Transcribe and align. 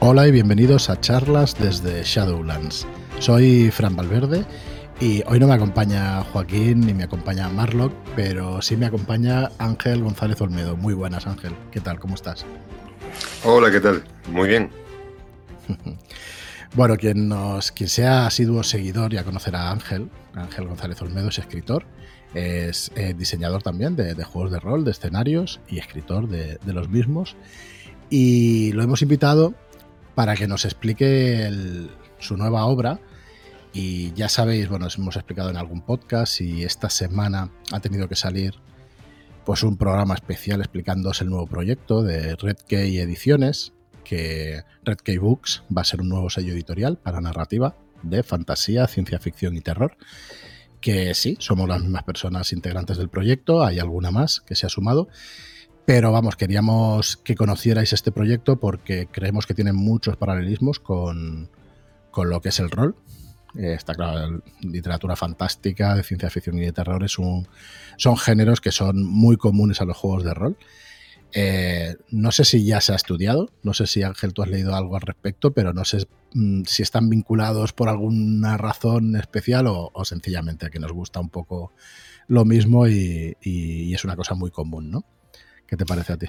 Hola 0.00 0.28
y 0.28 0.30
bienvenidos 0.30 0.90
a 0.90 1.00
charlas 1.00 1.58
desde 1.58 2.04
Shadowlands. 2.04 2.86
Soy 3.18 3.72
Fran 3.72 3.96
Valverde 3.96 4.46
y 5.00 5.24
hoy 5.26 5.40
no 5.40 5.48
me 5.48 5.54
acompaña 5.54 6.22
Joaquín 6.22 6.86
ni 6.86 6.94
me 6.94 7.02
acompaña 7.02 7.48
Marlock, 7.48 7.92
pero 8.14 8.62
sí 8.62 8.76
me 8.76 8.86
acompaña 8.86 9.50
Ángel 9.58 10.04
González 10.04 10.40
Olmedo. 10.40 10.76
Muy 10.76 10.94
buenas 10.94 11.26
Ángel, 11.26 11.52
¿qué 11.72 11.80
tal? 11.80 11.98
¿Cómo 11.98 12.14
estás? 12.14 12.46
Hola, 13.44 13.72
¿qué 13.72 13.80
tal? 13.80 14.04
Muy 14.30 14.48
bien. 14.48 14.70
bueno, 16.76 16.96
quien, 16.96 17.28
nos, 17.28 17.72
quien 17.72 17.88
sea 17.88 18.26
asiduo 18.26 18.62
seguidor 18.62 19.12
ya 19.12 19.24
conocerá 19.24 19.62
a 19.62 19.72
Ángel. 19.72 20.10
Ángel 20.32 20.68
González 20.68 21.02
Olmedo 21.02 21.30
es 21.30 21.40
escritor, 21.40 21.86
es 22.34 22.92
eh, 22.94 23.14
diseñador 23.18 23.64
también 23.64 23.96
de, 23.96 24.14
juegos 24.22 24.52
de 24.52 24.60
rol, 24.60 24.84
de 24.84 24.92
escenarios 24.92 25.58
y 25.68 25.78
escritor 25.78 26.28
de, 26.28 26.60
de 26.64 26.72
los 26.72 26.88
mismos. 26.88 27.34
Y 28.10 28.72
lo 28.72 28.84
hemos 28.84 29.02
invitado 29.02 29.54
para 30.18 30.34
que 30.34 30.48
nos 30.48 30.64
explique 30.64 31.48
su 32.18 32.36
nueva 32.36 32.66
obra. 32.66 32.98
Y 33.72 34.12
ya 34.14 34.28
sabéis, 34.28 34.68
bueno, 34.68 34.86
os 34.86 34.98
hemos 34.98 35.14
explicado 35.14 35.48
en 35.48 35.56
algún 35.56 35.80
podcast 35.80 36.40
y 36.40 36.64
esta 36.64 36.90
semana 36.90 37.52
ha 37.70 37.78
tenido 37.78 38.08
que 38.08 38.16
salir 38.16 38.54
pues 39.46 39.62
un 39.62 39.76
programa 39.76 40.14
especial 40.14 40.58
explicándoos 40.58 41.20
el 41.20 41.30
nuevo 41.30 41.46
proyecto 41.46 42.02
de 42.02 42.34
Red 42.34 42.56
Key 42.66 42.98
Ediciones, 42.98 43.74
que 44.02 44.64
Red 44.82 44.96
Key 45.04 45.18
Books 45.18 45.62
va 45.70 45.82
a 45.82 45.84
ser 45.84 46.00
un 46.00 46.08
nuevo 46.08 46.30
sello 46.30 46.52
editorial 46.52 46.96
para 46.98 47.20
narrativa 47.20 47.76
de 48.02 48.24
fantasía, 48.24 48.88
ciencia 48.88 49.20
ficción 49.20 49.54
y 49.54 49.60
terror. 49.60 49.96
Que 50.80 51.14
sí, 51.14 51.36
somos 51.38 51.68
las 51.68 51.80
mismas 51.80 52.02
personas 52.02 52.52
integrantes 52.52 52.96
del 52.96 53.08
proyecto, 53.08 53.64
hay 53.64 53.78
alguna 53.78 54.10
más 54.10 54.40
que 54.40 54.56
se 54.56 54.66
ha 54.66 54.68
sumado 54.68 55.06
pero 55.88 56.12
vamos, 56.12 56.36
queríamos 56.36 57.16
que 57.16 57.34
conocierais 57.34 57.94
este 57.94 58.12
proyecto 58.12 58.60
porque 58.60 59.08
creemos 59.10 59.46
que 59.46 59.54
tiene 59.54 59.72
muchos 59.72 60.18
paralelismos 60.18 60.80
con, 60.80 61.48
lo 62.14 62.40
que 62.42 62.50
es 62.50 62.60
el 62.60 62.68
rol. 62.68 62.94
Eh, 63.56 63.72
está 63.72 63.94
claro, 63.94 64.42
literatura 64.60 65.16
fantástica, 65.16 65.94
de 65.94 66.02
ciencia 66.02 66.28
ficción 66.28 66.58
y 66.58 66.66
de 66.66 66.72
terror 66.72 67.02
es 67.04 67.18
un, 67.18 67.48
son 67.96 68.18
géneros 68.18 68.60
que 68.60 68.70
son 68.70 69.02
muy 69.02 69.38
comunes 69.38 69.80
a 69.80 69.86
los 69.86 69.96
juegos 69.96 70.24
de 70.24 70.34
rol. 70.34 70.58
Eh, 71.32 71.96
no 72.10 72.32
sé 72.32 72.44
si 72.44 72.66
ya 72.66 72.82
se 72.82 72.92
ha 72.92 72.96
estudiado, 72.96 73.50
no 73.62 73.72
sé 73.72 73.86
si 73.86 74.02
Ángel 74.02 74.34
tú 74.34 74.42
has 74.42 74.50
leído 74.50 74.74
algo 74.74 74.94
al 74.94 75.00
respecto, 75.00 75.54
pero 75.54 75.72
no 75.72 75.86
sé 75.86 76.06
mm, 76.34 76.64
si 76.66 76.82
están 76.82 77.08
vinculados 77.08 77.72
por 77.72 77.88
alguna 77.88 78.58
razón 78.58 79.16
especial 79.16 79.64
o, 79.68 80.04
sencillamente 80.04 80.68
que 80.68 80.80
nos 80.80 80.92
gusta 80.92 81.18
un 81.18 81.30
poco 81.30 81.72
lo 82.26 82.44
mismo 82.44 82.86
y 82.86 83.94
es 83.94 84.04
una 84.04 84.16
cosa 84.16 84.34
muy 84.34 84.50
común, 84.50 84.90
¿no? 84.90 85.06
¿Qué 85.68 85.76
te 85.76 85.84
parece 85.84 86.14
a 86.14 86.16
ti? 86.16 86.26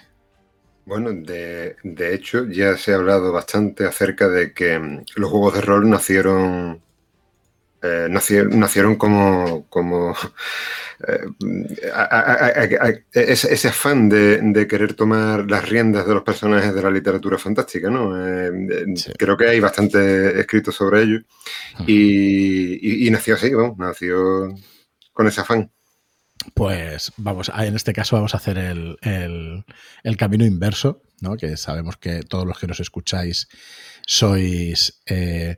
Bueno, 0.85 1.11
de, 1.13 1.75
hecho 2.13 2.45
ya 2.45 2.75
se 2.75 2.91
ha 2.91 2.95
hablado 2.95 3.31
bastante 3.31 3.85
acerca 3.85 4.27
de 4.27 4.53
que 4.53 4.77
mm, 4.77 5.05
los 5.15 5.29
juegos 5.31 5.53
de 5.53 5.61
rol 5.61 5.89
nacieron 5.89 6.81
eh, 7.81 8.07
nacieron, 8.09 8.97
como, 8.97 9.65
como 9.69 10.13
eh, 11.07 13.03
ese, 13.13 13.67
afán 13.69 14.09
de, 14.09 14.67
querer 14.67 14.95
tomar 14.95 15.49
las 15.49 15.69
riendas 15.69 16.05
de 16.05 16.13
los 16.13 16.23
personajes 16.23 16.75
de 16.75 16.81
la 16.81 16.91
literatura 16.91 17.37
fantástica, 17.37 17.89
¿no? 17.89 18.17
Eh, 18.17 18.93
creo 19.17 19.37
que 19.37 19.47
hay 19.47 19.61
bastante 19.61 20.41
escrito 20.41 20.73
sobre 20.73 21.03
ello 21.03 21.19
y, 21.87 23.07
y, 23.07 23.09
nació 23.11 23.35
así, 23.35 23.51
¿no? 23.51 23.75
nació 23.77 24.53
con 25.13 25.27
ese 25.27 25.39
afán. 25.39 25.71
Pues 26.53 27.11
vamos, 27.17 27.52
en 27.55 27.75
este 27.75 27.94
caso 27.94 28.16
vamos 28.16 28.33
a 28.33 28.38
hacer 28.38 28.58
el, 28.58 29.66
camino 30.17 30.45
inverso, 30.45 31.02
¿no? 31.22 31.36
Que 31.38 31.58
sabemos 31.58 31.97
que 31.97 32.23
todos 32.23 32.45
los 32.45 32.59
que 32.59 32.67
nos 32.67 32.80
escucháis 32.80 33.47
sois, 34.05 35.02
eh, 35.05 35.58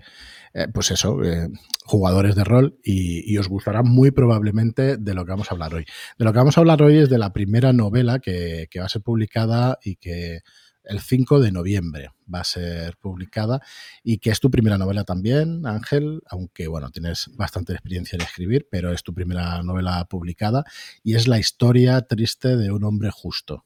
eh, 0.53 0.67
pues 0.73 0.91
eso, 0.91 1.23
eh, 1.23 1.47
jugadores 1.85 2.35
de 2.35 2.43
rol 2.43 2.79
y, 2.83 3.37
os 3.37 3.47
gustará 3.47 3.83
muy 3.83 4.11
probablemente 4.11 4.97
de 4.97 5.13
lo 5.13 5.25
que 5.25 5.31
vamos 5.31 5.51
a 5.51 5.53
hablar 5.53 5.73
hoy. 5.73 5.85
De 6.17 6.25
lo 6.25 6.33
que 6.33 6.39
vamos 6.39 6.57
a 6.57 6.61
hablar 6.61 6.81
hoy 6.81 6.97
es 6.97 7.09
de 7.09 7.17
la 7.17 7.33
primera 7.33 7.73
novela 7.73 8.19
que, 8.19 8.67
que 8.69 8.79
va 8.79 8.85
a 8.85 8.89
ser 8.89 9.01
publicada 9.01 9.79
y 9.83 9.95
que 9.95 10.41
el 10.83 10.99
5 10.99 11.39
de 11.39 11.51
noviembre 11.51 12.11
va 12.33 12.41
a 12.41 12.43
ser 12.43 12.97
publicada 12.97 13.61
y 14.03 14.17
que 14.17 14.29
es 14.29 14.39
tu 14.39 14.49
primera 14.49 14.77
novela 14.77 15.03
también, 15.03 15.65
Ángel, 15.65 16.21
aunque 16.27 16.67
bueno, 16.67 16.89
tienes 16.91 17.29
bastante 17.33 17.73
experiencia 17.73 18.15
en 18.15 18.21
escribir, 18.21 18.67
pero 18.69 18.91
es 18.91 19.03
tu 19.03 19.13
primera 19.13 19.61
novela 19.63 20.05
publicada 20.05 20.63
y 21.03 21.15
es 21.15 21.27
la 21.27 21.39
historia 21.39 22.01
triste 22.01 22.57
de 22.57 22.71
un 22.71 22.83
hombre 22.83 23.09
justo. 23.11 23.65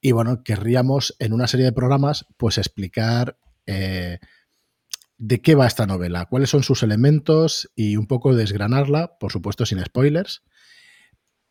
Y 0.00 0.12
bueno, 0.12 0.42
querríamos 0.42 1.16
en 1.18 1.32
una 1.32 1.46
serie 1.46 1.66
de 1.66 1.72
programas 1.72 2.26
pues 2.36 2.58
explicar 2.58 3.38
eh, 3.66 4.18
de 5.18 5.40
qué 5.40 5.54
va 5.54 5.66
esta 5.66 5.86
novela, 5.86 6.26
cuáles 6.26 6.50
son 6.50 6.62
sus 6.62 6.82
elementos 6.82 7.70
y 7.74 7.96
un 7.96 8.06
poco 8.06 8.34
desgranarla, 8.34 9.18
por 9.18 9.32
supuesto 9.32 9.64
sin 9.64 9.82
spoilers 9.82 10.42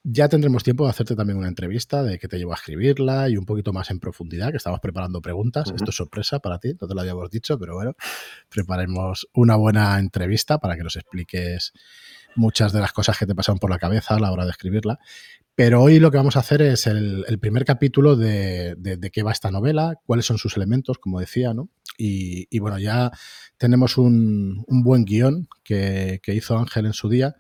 ya 0.07 0.29
tendremos 0.29 0.63
tiempo 0.63 0.83
de 0.83 0.91
hacerte 0.91 1.16
también 1.16 1.39
una 1.39 1.47
entrevista 1.47 2.03
de 2.03 2.19
qué 2.19 2.27
te 2.27 2.38
llevó 2.38 2.51
a 2.51 2.55
escribirla 2.55 3.27
y 3.27 3.38
un 3.38 3.45
poquito 3.45 3.73
más 3.73 3.89
en 3.89 3.99
profundidad, 3.99 4.51
que 4.51 4.57
estamos 4.57 4.79
preparando 4.79 5.19
preguntas. 5.19 5.71
Esto 5.75 5.89
es 5.89 5.95
sorpresa 5.95 6.39
para 6.39 6.59
ti, 6.59 6.75
no 6.79 6.88
te 6.88 6.93
lo 6.93 7.01
habíamos 7.01 7.31
dicho, 7.31 7.57
pero 7.57 7.73
bueno, 7.73 7.93
preparemos 8.47 9.27
una 9.33 9.55
buena 9.55 9.97
entrevista 9.97 10.59
para 10.59 10.75
que 10.75 10.83
nos 10.83 10.95
expliques 10.95 11.73
muchas 12.35 12.71
de 12.71 12.81
las 12.81 12.93
cosas 12.93 13.17
que 13.17 13.25
te 13.25 13.33
pasaron 13.33 13.57
por 13.57 13.71
la 13.71 13.79
cabeza 13.79 14.13
a 14.16 14.19
la 14.19 14.31
hora 14.31 14.45
de 14.45 14.51
escribirla. 14.51 14.99
Pero 15.55 15.81
hoy 15.81 15.99
lo 15.99 16.11
que 16.11 16.17
vamos 16.17 16.35
a 16.35 16.41
hacer 16.41 16.61
es 16.61 16.85
el, 16.85 17.25
primer 17.41 17.66
capítulo 17.66 18.16
de, 18.16 18.75
de, 18.77 19.09
qué 19.09 19.23
va 19.23 19.31
esta 19.31 19.49
novela, 19.49 19.95
cuáles 20.05 20.27
son 20.27 20.37
sus 20.37 20.55
elementos, 20.55 20.99
como 20.99 21.19
decía, 21.19 21.55
¿no? 21.55 21.69
Y, 21.97 22.59
bueno, 22.59 22.77
ya 22.77 23.09
tenemos 23.57 23.97
un, 23.97 24.66
un 24.67 24.83
buen 24.83 25.05
guion 25.05 25.47
que, 25.63 26.19
que 26.22 26.35
hizo 26.35 26.57
Ángel 26.59 26.85
en 26.85 26.93
su 26.93 27.09
día 27.09 27.35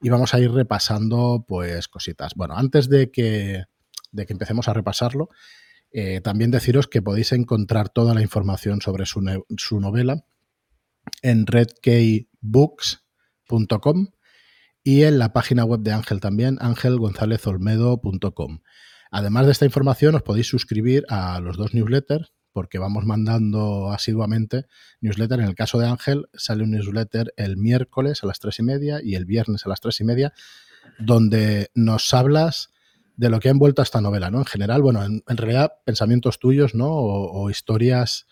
y 0.00 0.08
vamos 0.08 0.32
a 0.34 0.40
ir 0.40 0.50
repasando 0.50 1.44
pues 1.46 1.86
cositas. 1.88 2.34
Bueno, 2.34 2.56
antes 2.56 2.88
de 2.88 3.10
que, 3.10 3.64
de 4.12 4.26
que 4.26 4.32
empecemos 4.32 4.68
a 4.68 4.74
repasarlo, 4.74 5.28
eh, 5.90 6.20
también 6.20 6.50
deciros 6.50 6.88
que 6.88 7.02
podéis 7.02 7.32
encontrar 7.32 7.88
toda 7.88 8.14
la 8.14 8.22
información 8.22 8.80
sobre 8.80 9.06
su, 9.06 9.22
su 9.56 9.80
novela 9.80 10.24
en 11.22 11.46
redkeybooks.com 11.46 14.08
y 14.82 15.04
en 15.04 15.18
la 15.18 15.32
página 15.32 15.64
web 15.64 15.80
de 15.80 15.92
Ángel 15.92 16.20
también, 16.20 16.58
angelgonzalezolmedo.com. 16.60 18.58
Además 19.10 19.46
de 19.46 19.52
esta 19.52 19.64
información, 19.64 20.14
os 20.14 20.22
podéis 20.22 20.48
suscribir 20.48 21.06
a 21.08 21.40
los 21.40 21.56
dos 21.56 21.72
newsletters 21.74 22.35
porque 22.56 22.78
vamos 22.78 23.04
mandando 23.04 23.92
asiduamente 23.92 24.64
newsletter. 25.02 25.40
En 25.40 25.44
el 25.44 25.54
caso 25.54 25.78
de 25.78 25.88
Ángel, 25.88 26.26
sale 26.32 26.62
un 26.62 26.70
newsletter 26.70 27.34
el 27.36 27.58
miércoles 27.58 28.24
a 28.24 28.26
las 28.26 28.38
tres 28.38 28.60
y 28.60 28.62
media 28.62 28.98
y 29.04 29.14
el 29.14 29.26
viernes 29.26 29.66
a 29.66 29.68
las 29.68 29.82
tres 29.82 30.00
y 30.00 30.04
media, 30.04 30.32
donde 30.98 31.70
nos 31.74 32.14
hablas 32.14 32.72
de 33.14 33.28
lo 33.28 33.40
que 33.40 33.48
ha 33.48 33.50
envuelto 33.50 33.82
esta 33.82 34.00
novela, 34.00 34.30
¿no? 34.30 34.38
En 34.38 34.46
general, 34.46 34.80
bueno, 34.80 35.04
en, 35.04 35.22
realidad, 35.36 35.74
pensamientos 35.84 36.38
tuyos, 36.38 36.74
¿no? 36.74 36.88
O, 36.88 37.50
historias 37.50 38.26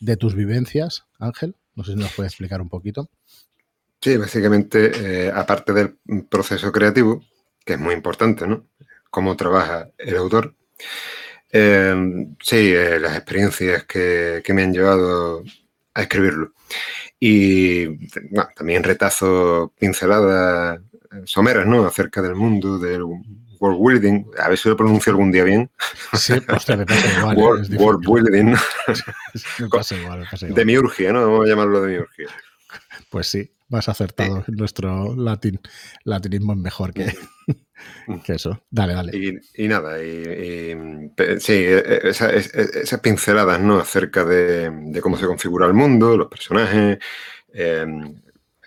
de 0.00 0.16
tus 0.16 0.34
vivencias, 0.34 1.04
Ángel. 1.20 1.54
No 1.76 1.84
sé 1.84 1.92
si 1.92 1.98
nos 1.98 2.12
puedes 2.14 2.32
explicar 2.32 2.60
un 2.60 2.68
poquito. 2.68 3.08
Sí, 4.00 4.16
básicamente, 4.16 4.90
eh, 5.28 5.32
aparte 5.32 5.72
del 5.72 5.98
proceso 6.28 6.72
creativo, 6.72 7.22
que 7.64 7.74
es 7.74 7.78
muy 7.78 7.94
importante, 7.94 8.44
¿no? 8.48 8.66
Cómo 9.08 9.36
trabaja 9.36 9.92
el 9.98 10.16
autor. 10.16 10.56
Em, 11.50 12.36
sí, 12.42 12.72
eh, 12.74 12.98
las 13.00 13.16
experiencias 13.16 13.84
que, 13.84 14.42
me 14.52 14.62
han 14.62 14.72
llevado 14.72 15.42
a 15.94 16.02
escribirlo. 16.02 16.52
Y 17.18 18.08
también 18.54 18.84
retazo 18.84 19.72
pinceladas 19.78 20.80
eh, 21.12 21.22
someras, 21.24 21.66
¿no? 21.66 21.86
Acerca 21.86 22.22
del 22.22 22.34
mundo, 22.34 22.78
del 22.78 23.02
world 23.60 23.80
building. 23.80 24.24
A 24.38 24.48
ver 24.48 24.58
si 24.58 24.68
lo 24.68 24.76
pronuncio 24.76 25.10
algún 25.10 25.32
día 25.32 25.44
bien. 25.44 25.70
Sí, 26.12 26.34
hostia, 26.48 26.76
me 26.76 26.86
pasa 26.86 27.18
igual. 27.18 27.36
world, 27.36 27.80
world 27.80 28.06
building. 28.06 28.54
me 29.58 29.68
pasa 29.68 29.96
igual, 29.96 30.26
Demiurgia, 30.54 31.12
¿no? 31.12 31.22
Vamos 31.22 31.46
a 31.46 31.48
llamarlo 31.48 31.82
demiurgia. 31.82 32.28
Pues 33.10 33.26
sí, 33.26 33.50
más 33.68 33.88
acertado. 33.88 34.44
Nuestro 34.48 35.16
latín, 35.16 35.60
latinismo 36.04 36.52
es 36.52 36.58
mejor 36.58 36.92
que, 36.92 37.16
que 38.24 38.34
eso. 38.34 38.62
Dale, 38.70 38.94
dale. 38.94 39.40
Y, 39.54 39.68
nada, 39.68 40.02
y, 40.02 41.10
sí, 41.38 41.52
e, 41.52 41.78
e, 41.78 42.08
esas 42.08 43.00
pinceladas 43.00 43.60
¿no? 43.60 43.78
acerca 43.78 44.24
de, 44.24 45.00
cómo 45.02 45.16
se 45.16 45.26
configura 45.26 45.66
el 45.66 45.74
mundo, 45.74 46.16
los 46.16 46.28
personajes, 46.28 46.98
em, 47.52 48.20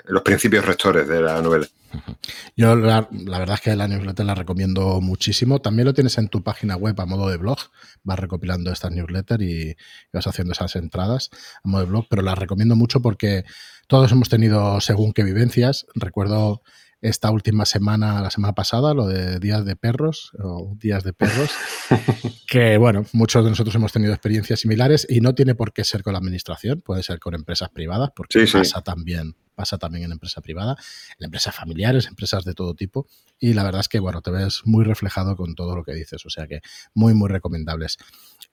los 0.06 0.22
principios 0.24 0.66
rectores 0.66 1.08
de 1.08 1.22
la 1.22 1.42
novela. 1.42 1.68
Yo 2.56 2.76
la, 2.76 3.08
verdad 3.12 3.56
es 3.56 3.62
que 3.62 3.76
la 3.76 3.88
newsletter 3.88 4.26
la 4.26 4.36
recomiendo 4.36 5.02
muchísimo. 5.02 5.60
También 5.60 5.86
lo 5.86 5.94
tienes 5.94 6.18
en 6.18 6.30
tu 6.30 6.44
página 6.44 6.76
web 6.76 7.00
a 7.00 7.06
modo 7.06 7.30
de 7.30 7.38
blog. 7.38 7.58
Vas 8.04 8.20
recopilando 8.20 8.72
estas 8.72 8.92
newsletters 8.92 9.44
y, 9.44 9.76
vas 10.14 10.28
haciendo 10.28 10.54
esas 10.54 10.76
entradas 10.76 11.30
a 11.64 11.68
modo 11.68 11.84
de 11.84 11.90
blog, 11.90 12.06
pero 12.10 12.22
la 12.22 12.36
recomiendo 12.36 12.76
mucho 12.76 13.02
porque 13.02 13.44
todos 13.88 14.12
hemos 14.12 14.30
tenido 14.30 14.80
según 14.82 15.14
qué 15.14 15.24
vivencias. 15.24 15.86
Recuerdo 15.96 16.62
esta 17.02 17.32
última 17.32 17.66
semana, 17.66 18.22
la 18.22 18.30
semana 18.30 18.54
pasada, 18.54 18.94
lo 18.94 19.08
de 19.08 19.40
días 19.40 19.66
de 19.66 19.76
perros 19.76 20.32
o 20.40 20.76
días 20.78 21.04
de 21.04 21.14
perros, 21.14 21.50
que 22.48 22.78
bueno, 22.78 23.06
muchos 23.12 23.44
de 23.44 23.50
nosotros 23.50 23.76
hemos 23.76 23.92
tenido 23.92 24.14
experiencias 24.14 24.60
similares 24.60 25.08
y 25.10 25.20
no 25.20 25.34
tiene 25.34 25.56
por 25.56 25.74
qué 25.74 25.84
ser 25.84 26.04
con 26.04 26.14
la 26.14 26.20
administración, 26.20 26.82
puede 26.82 27.04
ser 27.04 27.20
con 27.20 27.34
empresas 27.34 27.70
privadas, 27.70 28.12
porque 28.16 28.46
pasa 28.52 28.82
también 28.82 29.36
pasa 29.56 29.78
también 29.78 30.06
en 30.06 30.12
empresa 30.12 30.42
privada, 30.42 30.76
en 31.20 31.26
empresas 31.26 31.56
familiares, 31.56 32.08
empresas 32.08 32.44
de 32.46 32.54
todo 32.54 32.74
tipo. 32.74 33.08
Y 33.40 33.54
la 33.54 33.64
verdad 33.64 33.82
es 33.82 33.90
que, 33.90 34.00
bueno, 34.00 34.22
te 34.22 34.32
ves 34.32 34.62
muy 34.66 34.84
reflejado 34.84 35.36
con 35.36 35.56
todo 35.56 35.76
lo 35.76 35.84
que 35.84 35.94
dices. 35.94 36.26
O 36.26 36.30
sea 36.30 36.48
que 36.48 36.62
muy, 36.94 37.14
muy 37.14 37.30
recomendables. 37.30 37.98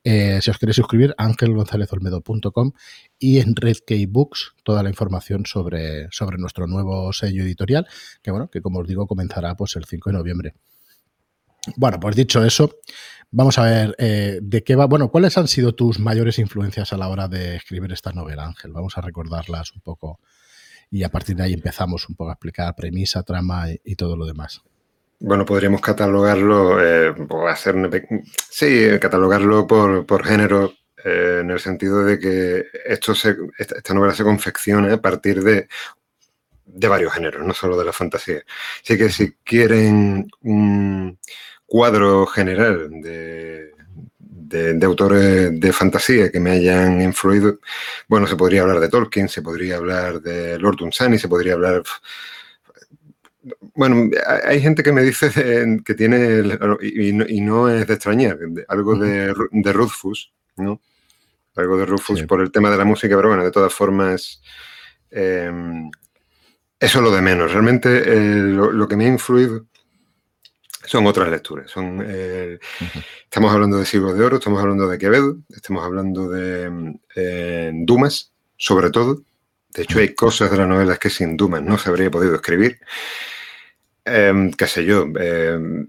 Eh, 0.05 0.39
si 0.43 0.51
os 0.51 0.59
queréis 0.59 0.77
suscribir, 0.77 1.15
angelgonzalezolmedo.com 1.19 2.73
y 3.19 3.39
en 3.41 3.55
Red 3.57 3.79
Books 4.09 4.55
toda 4.63 4.83
la 4.83 4.89
información 4.89 5.45
sobre, 5.47 6.09
sobre 6.11 6.39
nuestro 6.39 6.67
nuevo 6.67 7.13
sello 7.13 7.43
editorial, 7.43 7.87
que 8.23 8.31
bueno, 8.31 8.49
que 8.49 8.63
como 8.63 8.81
os 8.81 8.89
digo, 8.89 9.07
comenzará 9.07 9.57
pues 9.57 9.77
el 9.77 9.85
5 9.85 10.11
de 10.11 10.17
noviembre. 10.17 10.55
Bueno, 11.77 12.01
pues 12.01 12.17
dicho 12.17 12.45
eso, 12.45 12.71
vamos 13.31 13.59
a 13.59 13.65
ver 13.65 13.95
eh, 13.99 14.39
de 14.43 14.63
qué 14.63 14.77
va. 14.77 14.87
Bueno, 14.87 15.11
¿cuáles 15.11 15.37
han 15.37 15.49
sido 15.49 15.75
tus 15.75 15.99
mayores 15.99 16.39
influencias 16.39 16.93
a 16.93 16.97
la 16.97 17.09
hora 17.09 17.29
de 17.29 17.57
escribir 17.57 17.93
esta 17.93 18.13
novela, 18.13 18.47
Ángel? 18.47 18.73
Vamos 18.73 18.97
a 18.97 19.01
recordarlas 19.01 19.73
un 19.73 19.81
poco 19.81 20.21
y 20.91 21.03
a 21.03 21.09
partir 21.09 21.37
de 21.37 21.45
ahí 21.45 21.53
empezamos 21.53 22.09
un 22.09 22.15
poco 22.15 22.31
a 22.31 22.35
explicar 22.35 22.75
premisa, 22.75 23.23
trama 23.23 23.67
y, 23.85 23.95
todo 23.97 24.17
lo 24.17 24.27
demás. 24.27 24.63
Bueno, 25.21 25.45
podríamos 25.45 25.81
catalogarlo, 25.81 26.81
eh, 26.83 27.15
hacer 27.49 27.75
sí, 28.51 28.87
catalogarlo 29.01 29.67
por, 29.67 30.25
género, 30.25 30.73
eh, 31.05 31.39
en 31.41 31.51
el 31.51 31.61
sentido 31.61 32.05
de 32.05 32.19
que 32.19 32.67
esto 32.87 33.13
esta, 33.59 33.95
novela 33.95 34.15
se 34.15 34.25
confecciona 34.25 34.93
a 34.95 35.01
partir 35.01 35.43
de, 35.43 35.69
de 36.65 36.89
varios 36.89 37.13
géneros, 37.13 37.45
no 37.45 37.53
solo 37.53 37.77
de 37.77 37.85
la 37.85 37.93
fantasía. 37.93 38.43
Así 38.83 38.97
que 38.97 39.09
si 39.11 39.33
quieren 39.45 40.31
un 40.43 41.19
cuadro 41.67 42.27
general 42.27 42.89
de, 43.03 43.73
de, 44.49 44.87
autores 44.87 45.59
de 45.59 45.73
fantasía 45.73 46.31
que 46.31 46.41
me 46.41 46.53
hayan 46.53 47.01
influido, 47.01 47.59
bueno, 48.09 48.27
se 48.27 48.37
podría 48.37 48.63
hablar 48.63 48.81
de 48.81 48.89
Tolkien, 48.89 49.29
se 49.29 49.43
podría 49.43 49.77
hablar 49.77 50.21
de 50.21 50.59
Lord 50.59 50.77
Dunsany, 50.77 51.19
se 51.19 51.29
podría 51.29 51.55
hablar... 51.55 51.83
Bueno, 53.75 54.11
hay 54.45 54.61
gente 54.61 54.83
que 54.83 54.93
me 54.93 55.03
dice 55.03 55.31
que 55.85 55.95
tiene, 55.95 56.43
y 56.83 57.41
no, 57.41 57.69
es 57.69 57.87
de 57.87 57.95
extrañar, 57.95 58.39
algo 58.69 58.97
de, 58.97 59.35
de 59.51 59.73
Rufus, 59.73 60.33
¿no? 60.57 60.81
Algo 61.55 61.77
de 61.77 61.87
Rufus 61.87 62.23
por 62.23 62.41
el 62.41 62.53
tema 62.53 62.71
de 62.71 62.77
la 62.77 62.85
música, 62.85 63.17
pero 63.17 63.29
bueno, 63.29 63.45
de 63.45 63.51
todas 63.51 63.73
formas, 63.73 64.41
eh, 65.11 65.51
eso 66.81 66.99
es 66.99 67.05
lo 67.05 67.11
de 67.11 67.21
menos. 67.21 67.53
Realmente 67.53 68.03
eh, 68.07 68.37
lo, 68.53 68.87
que 68.87 68.97
me 68.97 69.07
ha 69.07 69.09
influido 69.09 69.67
son 70.89 71.07
otras 71.07 71.29
lecturas. 71.29 71.71
Son, 71.71 72.03
eh, 72.05 72.59
Estamos 73.25 73.53
hablando 73.53 73.77
de 73.79 73.85
Siglos 73.85 74.17
de 74.17 74.25
Oro, 74.25 74.39
estamos 74.39 74.61
hablando 74.61 74.89
de 74.89 74.99
Quevedo, 74.99 75.37
estamos 75.55 75.85
hablando 75.85 76.31
de 76.31 76.99
eh, 77.15 77.71
Dumas, 77.75 78.33
sobre 78.57 78.91
todo. 78.91 79.23
De 79.75 79.83
hecho, 79.83 79.99
hay 79.99 80.15
cosas 80.15 80.51
de 80.51 80.57
las 80.57 80.67
novelas 80.67 80.99
que 80.99 81.11
sin 81.11 81.37
Dumas 81.37 81.63
no 81.63 81.77
se 81.77 81.91
habría 81.91 82.11
podido 82.11 82.35
escribir. 82.35 82.81
Em, 84.05 84.51
qué 84.53 84.67
sé 84.67 84.85
yo. 84.85 85.07
Em, 85.21 85.87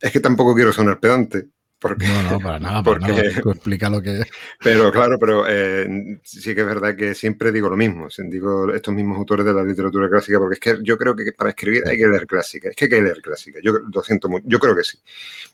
es 0.00 0.10
que 0.10 0.20
tampoco 0.20 0.54
quiero 0.54 0.72
sonar 0.72 0.98
pedante, 0.98 1.46
no, 1.82 2.22
no, 2.22 2.40
para 2.40 2.58
nada, 2.58 2.82
para 2.84 2.98
nada. 2.98 3.22
explica 3.22 3.90
lo 3.90 4.00
que 4.02 4.22
Pero 4.62 4.92
claro, 4.92 5.18
pero 5.18 5.44
eh, 5.48 6.18
sí 6.22 6.54
que 6.54 6.60
es 6.60 6.66
verdad 6.66 6.96
que 6.96 7.14
siempre 7.14 7.52
digo 7.52 7.68
lo 7.68 7.76
mismo. 7.76 8.08
Digo 8.28 8.72
estos 8.72 8.94
mismos 8.94 9.18
autores 9.18 9.44
de 9.44 9.52
la 9.52 9.64
literatura 9.64 10.08
clásica, 10.08 10.38
porque 10.38 10.54
es 10.54 10.60
que 10.60 10.84
yo 10.84 10.96
creo 10.96 11.14
que 11.16 11.32
para 11.32 11.50
escribir 11.50 11.84
hay 11.86 11.96
que 11.96 12.06
leer 12.06 12.26
clásica. 12.26 12.68
Es 12.68 12.76
que 12.76 12.84
hay 12.84 12.90
que 12.90 13.02
leer 13.02 13.20
clásica. 13.20 13.58
Yo 13.62 13.72
lo 13.72 14.02
siento 14.02 14.28
mucho. 14.28 14.44
Yo 14.48 14.58
creo 14.58 14.76
que 14.76 14.84
sí. 14.84 14.98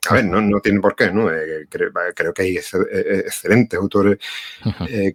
A 0.08 0.14
ver, 0.14 0.25
no, 0.25 0.40
no 0.40 0.60
tiene 0.60 0.80
por 0.80 0.94
qué, 0.94 1.10
¿no? 1.10 1.32
Eh, 1.32 1.66
creo, 1.69 2.34
que 2.34 2.42
hay 2.42 2.56
eh, 2.56 3.22
excelentes 3.26 3.78
autores 3.78 4.19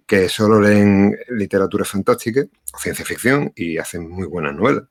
que 0.05 0.29
solo 0.29 0.59
leen 0.59 1.17
literatura 1.29 1.85
fantástica 1.85 2.43
o 2.73 2.77
ciencia 2.77 3.05
ficción 3.05 3.51
y 3.55 3.77
hacen 3.77 4.09
muy 4.09 4.27
buenas 4.27 4.55
novelas. 4.55 4.83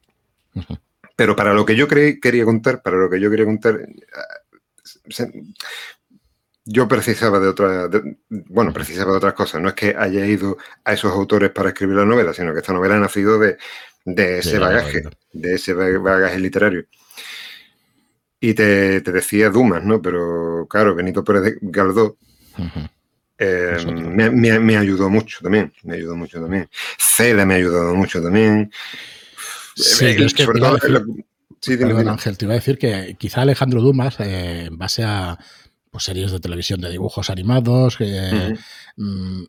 Pero 1.17 1.37
para 1.37 1.55
lo 1.55 1.65
que 1.65 1.77
yo 1.77 1.87
quería 1.89 2.45
contar, 2.45 2.83
para 2.83 2.97
lo 2.97 3.11
que 3.11 3.21
yo 3.21 3.31
quería 3.31 3.45
contar, 3.45 3.87
yo 6.65 6.87
precisaba 6.87 7.41
de 7.41 7.49
otra, 7.49 7.89
bueno, 8.29 8.73
precisaba 8.73 9.13
de 9.13 9.17
otras 9.17 9.35
cosas. 9.35 9.61
No 9.61 9.69
es 9.69 9.75
que 9.75 9.95
haya 9.99 10.25
ido 10.27 10.59
a 10.85 10.93
esos 10.93 11.13
autores 11.13 11.51
para 11.51 11.71
escribir 11.71 11.97
la 11.97 12.05
novela, 12.05 12.33
sino 12.33 12.53
que 12.53 12.61
esta 12.61 12.73
novela 12.73 12.97
ha 12.97 13.01
nacido 13.01 13.39
de, 13.39 13.57
ese 14.05 14.59
bagaje, 14.59 15.03
de 15.33 15.55
ese 15.55 15.75
bagaje 15.75 16.39
literario. 16.39 16.87
Y 18.41 18.55
te, 18.55 19.01
decía 19.01 19.51
Dumas, 19.51 19.85
¿no? 19.85 20.03
Pero 20.03 20.67
claro, 20.69 20.95
Benito 20.95 21.23
Pérez 21.23 21.43
de 21.43 21.59
Galdós 21.61 22.15
eh, 23.39 23.77
me, 23.87 24.77
ayudó 24.77 25.09
mucho 25.09 25.39
también. 25.43 25.73
Me 25.83 25.95
ayudó 25.95 26.17
mucho 26.17 26.41
también. 26.41 26.69
Cela 26.99 27.45
me 27.45 27.55
ha 27.55 27.57
ayudado 27.57 27.95
mucho 27.95 28.23
también. 28.23 28.71
Sí, 29.75 30.07
eh, 30.07 30.17
es 30.25 30.35
que 30.35 30.45
sí, 31.61 31.79
Ángel, 31.81 32.37
te 32.37 32.45
iba 32.45 32.55
a 32.55 32.57
decir 32.57 32.79
que 32.79 33.17
quizá 33.19 33.43
Alejandro 33.43 33.81
Dumas, 33.81 34.19
eh, 34.21 34.67
en 34.67 34.77
base 34.77 35.05
a 35.05 35.39
pues, 35.93 36.05
series 36.05 36.33
de 36.33 36.41
televisión 36.41 36.81
de 36.81 36.91
dibujos 36.91 37.29
animados, 37.29 37.99
que 37.99 38.55
mm, 38.97 39.43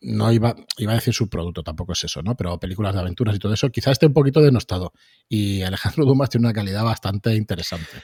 no 0.00 0.32
iba, 0.32 0.56
iba 0.78 0.92
a 0.92 0.94
decir 0.94 1.12
su 1.12 1.28
producto, 1.28 1.62
tampoco 1.62 1.92
es 1.92 2.02
eso, 2.04 2.22
¿no? 2.22 2.34
Pero 2.34 2.58
películas 2.58 2.94
de 2.94 3.00
aventuras 3.00 3.36
y 3.36 3.38
todo 3.38 3.52
eso, 3.52 3.70
quizás 3.70 3.92
esté 3.92 4.06
un 4.06 4.14
poquito 4.14 4.40
denostado. 4.40 4.92
Y 5.28 5.62
Alejandro 5.62 6.06
Dumas 6.06 6.30
tiene 6.30 6.46
una 6.46 6.54
calidad 6.54 6.82
bastante 6.82 7.34
interesante 7.36 8.02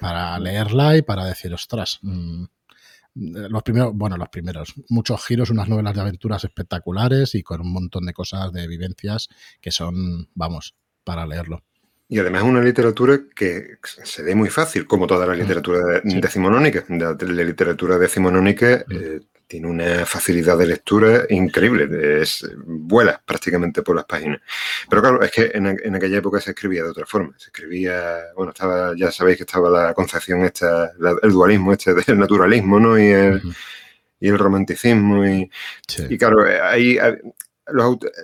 para 0.00 0.38
leerla 0.38 0.96
y 0.96 1.02
para 1.02 1.26
decir, 1.26 1.52
ostras, 1.52 1.98
mm, 2.00 2.44
los 3.14 3.62
primeros, 3.62 3.92
bueno, 3.94 4.16
los 4.16 4.30
primeros, 4.30 4.74
muchos 4.88 5.24
giros, 5.24 5.50
unas 5.50 5.68
novelas 5.68 5.94
de 5.94 6.00
aventuras 6.00 6.42
espectaculares 6.44 7.34
y 7.34 7.42
con 7.42 7.60
un 7.60 7.72
montón 7.72 8.06
de 8.06 8.14
cosas 8.14 8.50
de 8.52 8.66
vivencias 8.66 9.28
que 9.60 9.70
son, 9.70 10.30
vamos, 10.34 10.74
para 11.04 11.26
leerlo. 11.26 11.64
Y 12.08 12.20
además 12.20 12.42
es 12.42 12.48
una 12.48 12.62
literatura 12.62 13.20
que 13.34 13.78
se 13.82 14.22
ve 14.22 14.34
muy 14.34 14.48
fácil, 14.48 14.86
como 14.86 15.08
toda 15.08 15.26
la 15.26 15.34
mm, 15.34 15.38
literatura 15.38 16.00
decimonónica. 16.04 16.84
La, 16.88 17.14
literatura 17.44 17.98
decimonónica 17.98 18.84
eh, 18.88 19.20
tiene 19.48 19.66
una 19.66 20.06
facilidad 20.06 20.56
de 20.56 20.66
lectura 20.66 21.24
increíble, 21.30 22.22
es, 22.22 22.48
vuela 22.64 23.20
prácticamente 23.24 23.82
por 23.82 23.96
las 23.96 24.04
páginas. 24.04 24.40
Pero 24.88 25.02
claro, 25.02 25.22
es 25.22 25.32
que 25.32 25.50
en, 25.52 25.94
aquella 25.96 26.18
época 26.18 26.40
se 26.40 26.50
escribía 26.50 26.84
de 26.84 26.90
otra 26.90 27.06
forma. 27.06 27.34
Se 27.38 27.46
escribía, 27.46 28.18
bueno, 28.36 28.52
estaba, 28.52 28.94
ya 28.96 29.10
sabéis 29.10 29.38
que 29.38 29.44
estaba 29.44 29.68
la 29.68 29.92
concepción 29.92 30.44
esta, 30.44 30.92
el 31.22 31.30
dualismo 31.30 31.72
este 31.72 31.92
del 31.92 32.18
naturalismo, 32.20 32.78
¿no? 32.78 32.96
Y 32.96 33.08
el, 33.08 33.42
y 34.20 34.28
el 34.28 34.38
romanticismo. 34.38 35.26
Y, 35.26 35.50
y 36.08 36.18
claro, 36.18 36.44
ahí 36.62 36.98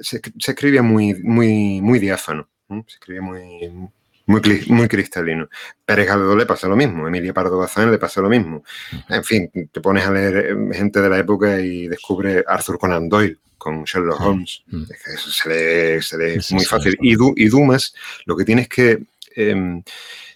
se, 0.03 0.21
se 0.39 0.51
escribía 0.53 0.83
muy, 0.83 1.15
muy, 1.15 1.81
muy 1.81 1.99
diáfano. 1.99 2.49
Se 2.87 2.95
escribe 2.95 3.21
muy, 3.21 3.91
muy, 4.27 4.65
muy 4.69 4.89
cristalino. 4.89 5.49
Pérez 5.85 6.07
Galdós 6.07 6.37
le 6.37 6.47
pasa 6.47 6.69
lo 6.69 6.77
mismo, 6.77 7.07
Emilia 7.07 7.35
Pardo 7.35 7.59
Bazán 7.59 7.91
le 7.91 7.99
pasa 7.99 8.21
lo 8.21 8.29
mismo. 8.29 8.65
En 9.09 9.25
fin, 9.25 9.51
te 9.71 9.81
pones 9.81 10.07
a 10.07 10.13
leer 10.13 10.37
eh, 10.37 10.75
gente 10.75 11.01
de 11.01 11.09
la 11.09 11.19
época 11.19 11.61
y 11.61 11.89
descubre 11.89 12.45
Arthur 12.47 12.79
Conan 12.79 13.09
Doyle 13.09 13.39
con 13.59 13.85
Sherlock 13.85 14.21
Holmes. 14.21 14.63
Eso 15.07 15.31
se 15.31 15.49
lee, 15.49 16.03
se 16.03 16.19
lee 16.19 16.41
muy 16.51 16.65
fácil. 16.65 16.97
Y, 17.01 17.13
y, 17.13 17.49
Dumas 17.49 17.95
lo 18.27 18.37
que 18.37 18.45
tiene 18.45 18.63
es 18.63 18.69
que 18.69 19.05
em, 19.37 19.83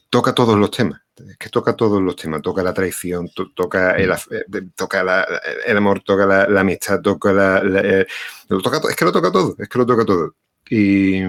toca 0.08 0.32
todos 0.32 0.56
los 0.58 0.70
temas. 0.70 1.00
Es 1.16 1.38
que 1.38 1.48
toca 1.48 1.74
todos 1.74 2.00
los 2.02 2.14
temas, 2.14 2.42
toca 2.42 2.62
la 2.62 2.74
traición, 2.74 3.30
toca 3.54 3.92
el, 3.92 4.10
eh, 4.10 4.62
toca 4.74 5.26
el 5.66 5.76
amor, 5.76 6.02
toca 6.04 6.26
la, 6.26 6.60
amistad, 6.60 7.00
toca 7.00 7.32
la, 7.32 7.62
eh, 7.64 8.06
toca, 8.46 8.80
es 8.90 8.96
que 8.96 9.04
lo 9.06 9.12
toca 9.12 9.32
todo, 9.32 9.56
es 9.58 9.68
que 9.68 9.78
lo 9.78 9.86
toca 9.86 10.04
todo. 10.04 10.34
Y 10.68 11.22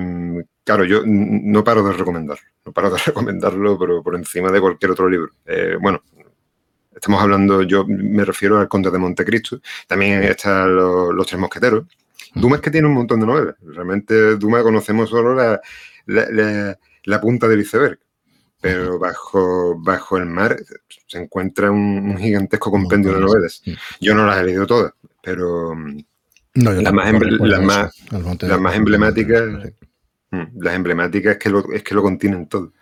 claro, 0.63 0.83
yo 0.85 1.03
no 1.05 1.63
paro 1.63 1.83
de 1.83 1.93
recomendarlo, 1.93 2.43
no 2.65 2.71
paro 2.71 2.89
de 2.89 2.97
recomendarlo, 3.05 3.77
pero 3.77 4.03
por 4.03 4.15
encima 4.15 4.51
de 4.51 4.61
cualquier 4.61 4.91
otro 4.91 5.09
libro. 5.09 5.31
Eh, 5.45 5.77
bueno, 5.79 6.01
estamos 6.93 7.21
hablando, 7.21 7.61
yo 7.63 7.85
me 7.87 8.25
refiero 8.25 8.59
al 8.59 8.67
Conde 8.67 8.91
de 8.91 8.97
Montecristo, 8.97 9.61
también 9.87 10.23
están 10.23 10.75
los, 10.75 11.27
Tres 11.27 11.39
Mosqueteros. 11.39 11.85
Dumas 12.33 12.61
que 12.61 12.71
tiene 12.71 12.87
un 12.87 12.93
montón 12.93 13.19
de 13.19 13.25
novelas. 13.25 13.55
Realmente 13.63 14.35
Dumas 14.35 14.63
conocemos 14.63 15.09
solo 15.09 15.33
la, 15.33 15.61
la, 16.05 17.21
punta 17.21 17.47
del 17.47 17.61
iceberg 17.61 17.99
pero 18.59 18.97
bajo, 18.97 19.79
bajo 19.79 20.17
el 20.17 20.25
mar 20.25 20.57
se 21.07 21.19
encuentra 21.19 21.71
un, 21.71 22.17
gigantesco 22.17 22.71
compendio 22.71 23.13
de 23.13 23.21
novelas. 23.21 23.61
Yo 24.01 24.13
no 24.13 24.25
las 24.25 24.39
he 24.39 24.43
leído 24.43 24.65
todas, 24.65 24.93
pero 25.21 25.75
las, 26.63 26.93
más, 26.93 27.93
las, 28.41 28.59
más, 28.59 28.75
emblemáticas, 28.75 29.43
mm, 30.31 30.43
las 30.59 30.75
emblemáticas 30.75 31.33
es 31.33 31.39
que 31.39 31.49
lo, 31.49 31.71
es 31.71 31.83
que 31.83 31.95
lo 31.95 32.01
contienen 32.01 32.47
todo. 32.47 32.73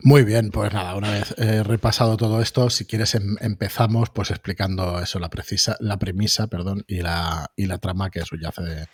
Muy 0.00 0.24
bien, 0.24 0.50
pues 0.50 0.72
nada, 0.72 0.96
una 0.96 1.10
vez 1.10 1.34
repasado 1.66 2.16
todo 2.16 2.40
esto, 2.40 2.70
si 2.70 2.84
quieres 2.84 3.14
em, 3.14 3.36
empezamos 3.40 4.10
pues 4.10 4.30
explicando 4.30 5.00
eso, 5.00 5.18
la, 5.20 5.30
precisa, 5.30 5.76
la 5.78 5.98
premisa 5.98 6.48
perdón, 6.48 6.84
y, 6.88 7.02
la, 7.02 7.50
y 7.54 7.66
la 7.66 7.78
trama 7.78 8.10
que 8.10 8.22
subyace 8.22 8.88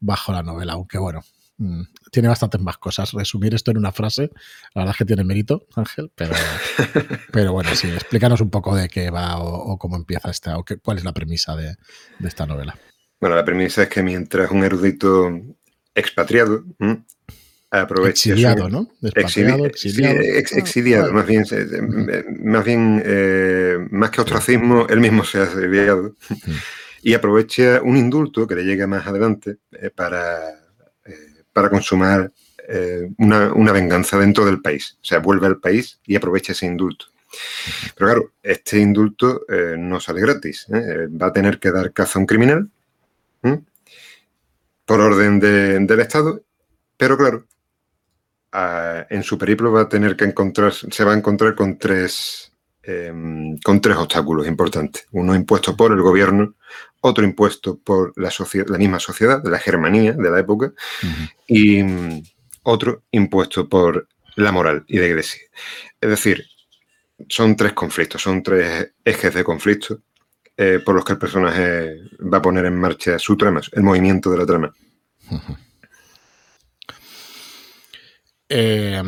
bajo 0.00 0.32
la 0.32 0.42
novela, 0.42 0.74
aunque 0.74 0.98
bueno, 0.98 1.22
mm, 1.60 1.82
tiene 2.10 2.28
bastantes 2.28 2.60
más 2.60 2.78
cosas. 2.78 3.12
Resumir 3.12 3.54
esto 3.54 3.70
en 3.70 3.78
una 3.78 3.92
frase, 3.92 4.30
la 4.74 4.82
verdad 4.82 4.94
es 4.94 4.98
que 4.98 5.04
tiene 5.04 5.24
mérito, 5.24 5.66
Ángel, 5.76 6.10
pero, 6.14 6.32
pero 7.32 7.52
bueno, 7.52 7.74
sí, 7.74 7.88
explícanos 7.88 8.40
un 8.40 8.50
poco 8.50 8.74
de 8.74 8.88
qué 8.88 9.10
va 9.10 9.38
o, 9.38 9.78
cómo 9.78 9.96
empieza 9.96 10.30
esta, 10.30 10.58
o 10.58 10.64
qué, 10.64 10.78
cuál 10.78 10.98
es 10.98 11.04
la 11.04 11.12
premisa 11.12 11.54
de, 11.54 11.76
esta 12.24 12.46
novela. 12.46 12.76
Bueno, 13.20 13.36
la 13.36 13.44
premisa 13.44 13.84
es 13.84 13.88
que 13.88 14.02
mientras 14.02 14.50
un 14.50 14.64
erudito 14.64 15.30
expatriado 15.94 16.64
aprovecha. 17.70 18.30
Exiliado, 18.30 18.68
¿no? 18.68 18.88
exiliado, 19.02 19.66
exiliado, 19.66 21.12
más 21.12 21.26
bien, 21.26 21.44
más, 22.42 22.64
bien 22.64 23.02
eh, 23.04 23.76
más 23.90 24.10
que 24.10 24.20
ostracismo, 24.20 24.86
él 24.88 25.00
mismo 25.00 25.24
se 25.24 25.38
ha 25.38 25.44
exiliado 25.44 26.16
y 27.02 27.14
aprovecha 27.14 27.80
un 27.82 27.96
indulto 27.96 28.46
que 28.46 28.56
le 28.56 28.64
llega 28.64 28.86
más 28.86 29.06
adelante 29.06 29.58
eh, 29.72 29.90
para, 29.90 30.50
eh, 30.50 30.54
para 31.60 31.70
consumar 31.70 32.32
una, 33.18 33.52
una, 33.52 33.72
venganza 33.72 34.16
dentro 34.16 34.46
del 34.46 34.62
país. 34.62 34.96
O 35.02 35.04
sea, 35.04 35.18
vuelve 35.18 35.46
al 35.46 35.58
país 35.58 36.00
y 36.06 36.14
aprovecha 36.16 36.52
ese 36.52 36.66
indulto. 36.66 37.06
Pero 37.96 38.06
claro, 38.06 38.32
este 38.42 38.78
indulto 38.78 39.44
no 39.76 40.00
sale 40.00 40.20
gratis. 40.20 40.66
Va 40.70 41.26
a 41.26 41.32
tener 41.32 41.58
que 41.58 41.72
dar 41.72 41.92
caza 41.92 42.18
a 42.18 42.20
un 42.20 42.26
criminal 42.26 42.70
por 44.84 45.00
orden 45.00 45.40
del 45.40 46.00
Estado. 46.00 46.42
Pero 46.96 47.18
claro, 47.18 47.44
en 49.10 49.22
su 49.22 49.36
periplo 49.36 49.72
va 49.72 49.82
a 49.82 49.88
tener 49.88 50.16
que 50.16 50.24
encontrar, 50.24 50.72
se 50.72 51.04
va 51.04 51.12
a 51.12 51.16
encontrar 51.16 51.54
con 51.54 51.76
tres, 51.76 52.49
em, 52.82 53.58
con 53.58 53.80
tres 53.80 53.96
obstáculos 53.96 54.46
importantes. 54.46 55.06
Uno 55.12 55.34
impuesto 55.34 55.76
por 55.76 55.92
el 55.92 56.00
gobierno, 56.00 56.54
otro 57.00 57.24
impuesto 57.24 57.78
por 57.78 58.12
la, 58.16 58.32
la 58.66 58.78
misma 58.78 59.00
sociedad, 59.00 59.42
de 59.42 59.50
la 59.50 59.58
Germanía 59.58 60.12
de 60.12 60.30
la 60.30 60.40
época, 60.40 60.72
y 61.46 61.82
mm, 61.82 62.22
otro 62.64 63.04
impuesto 63.10 63.68
por 63.68 64.08
la 64.36 64.52
moral 64.52 64.84
y 64.86 64.98
la 64.98 65.06
iglesia. 65.06 65.40
Es 66.00 66.10
decir, 66.10 66.46
son 67.28 67.56
tres 67.56 67.72
conflictos, 67.72 68.22
son 68.22 68.42
tres 68.42 68.92
ejes 69.04 69.34
de 69.34 69.44
conflicto 69.44 70.00
eh, 70.56 70.80
por 70.84 70.94
los 70.94 71.04
que 71.04 71.12
el 71.12 71.18
personaje 71.18 71.96
va 72.20 72.38
a 72.38 72.42
poner 72.42 72.64
en 72.66 72.78
marcha 72.78 73.18
su 73.18 73.36
trama, 73.36 73.60
el 73.72 73.82
movimiento 73.82 74.30
de 74.30 74.38
la 74.38 74.46
trama. 74.46 74.74
Eh, 78.48 79.02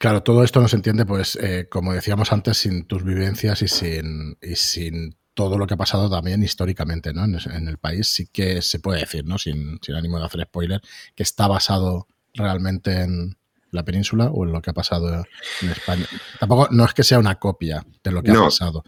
claro, 0.00 0.22
todo 0.22 0.42
esto 0.42 0.60
no 0.62 0.66
se 0.66 0.76
entiende, 0.76 1.04
pues, 1.04 1.36
eh, 1.36 1.68
como 1.70 1.92
decíamos 1.92 2.32
antes, 2.32 2.56
sin 2.56 2.86
tus 2.86 3.04
vivencias 3.04 3.60
y 3.60 3.68
sin, 3.68 4.38
y 4.40 4.56
sin 4.56 5.14
todo 5.34 5.58
lo 5.58 5.66
que 5.66 5.74
ha 5.74 5.76
pasado 5.76 6.10
también 6.10 6.42
históricamente 6.42 7.12
¿no? 7.12 7.24
en, 7.24 7.68
el 7.68 7.76
país. 7.76 8.08
Sí 8.08 8.26
que 8.26 8.62
se 8.62 8.80
puede 8.80 9.00
decir, 9.00 9.26
¿no? 9.26 9.36
sin, 9.36 9.78
ánimo 9.94 10.18
de 10.18 10.24
hacer 10.24 10.42
spoiler, 10.44 10.80
que 11.14 11.22
está 11.22 11.46
basado 11.48 12.08
realmente 12.32 13.02
en 13.02 13.36
la 13.70 13.84
península 13.84 14.30
o 14.32 14.44
en 14.44 14.52
lo 14.52 14.62
que 14.62 14.70
ha 14.70 14.74
pasado 14.74 15.26
en 15.60 15.70
España. 15.70 16.06
Tampoco, 16.38 16.68
no 16.70 16.86
es 16.86 16.94
que 16.94 17.04
sea 17.04 17.18
una 17.18 17.38
copia 17.38 17.84
de 18.02 18.10
lo 18.10 18.22
que 18.22 18.30
ha 18.30 18.40
pasado, 18.40 18.82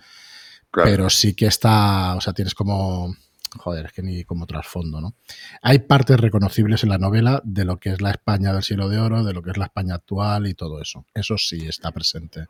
pero 0.72 1.10
sí 1.10 1.34
que 1.34 1.46
está, 1.46 2.16
o 2.16 2.22
sea, 2.22 2.32
tienes 2.32 2.54
como 2.54 3.14
joder, 3.58 3.86
es 3.86 3.92
que 3.92 4.02
ni 4.02 4.24
como 4.24 4.46
trasfondo, 4.46 5.00
¿no? 5.00 5.14
Hay 5.62 5.80
partes 5.80 6.18
reconocibles 6.18 6.82
en 6.82 6.90
la 6.90 6.98
novela 6.98 7.40
de 7.44 7.64
lo 7.64 7.78
que 7.78 7.90
es 7.90 8.00
la 8.00 8.10
España 8.10 8.52
del 8.52 8.62
siglo 8.62 8.88
de 8.88 8.98
oro, 8.98 9.24
de 9.24 9.32
lo 9.32 9.42
que 9.42 9.50
es 9.50 9.56
la 9.56 9.66
España 9.66 9.94
actual 9.94 10.46
y 10.46 10.54
todo 10.54 10.80
eso. 10.80 11.06
Eso 11.14 11.36
sí 11.38 11.66
está 11.66 11.92
presente, 11.92 12.46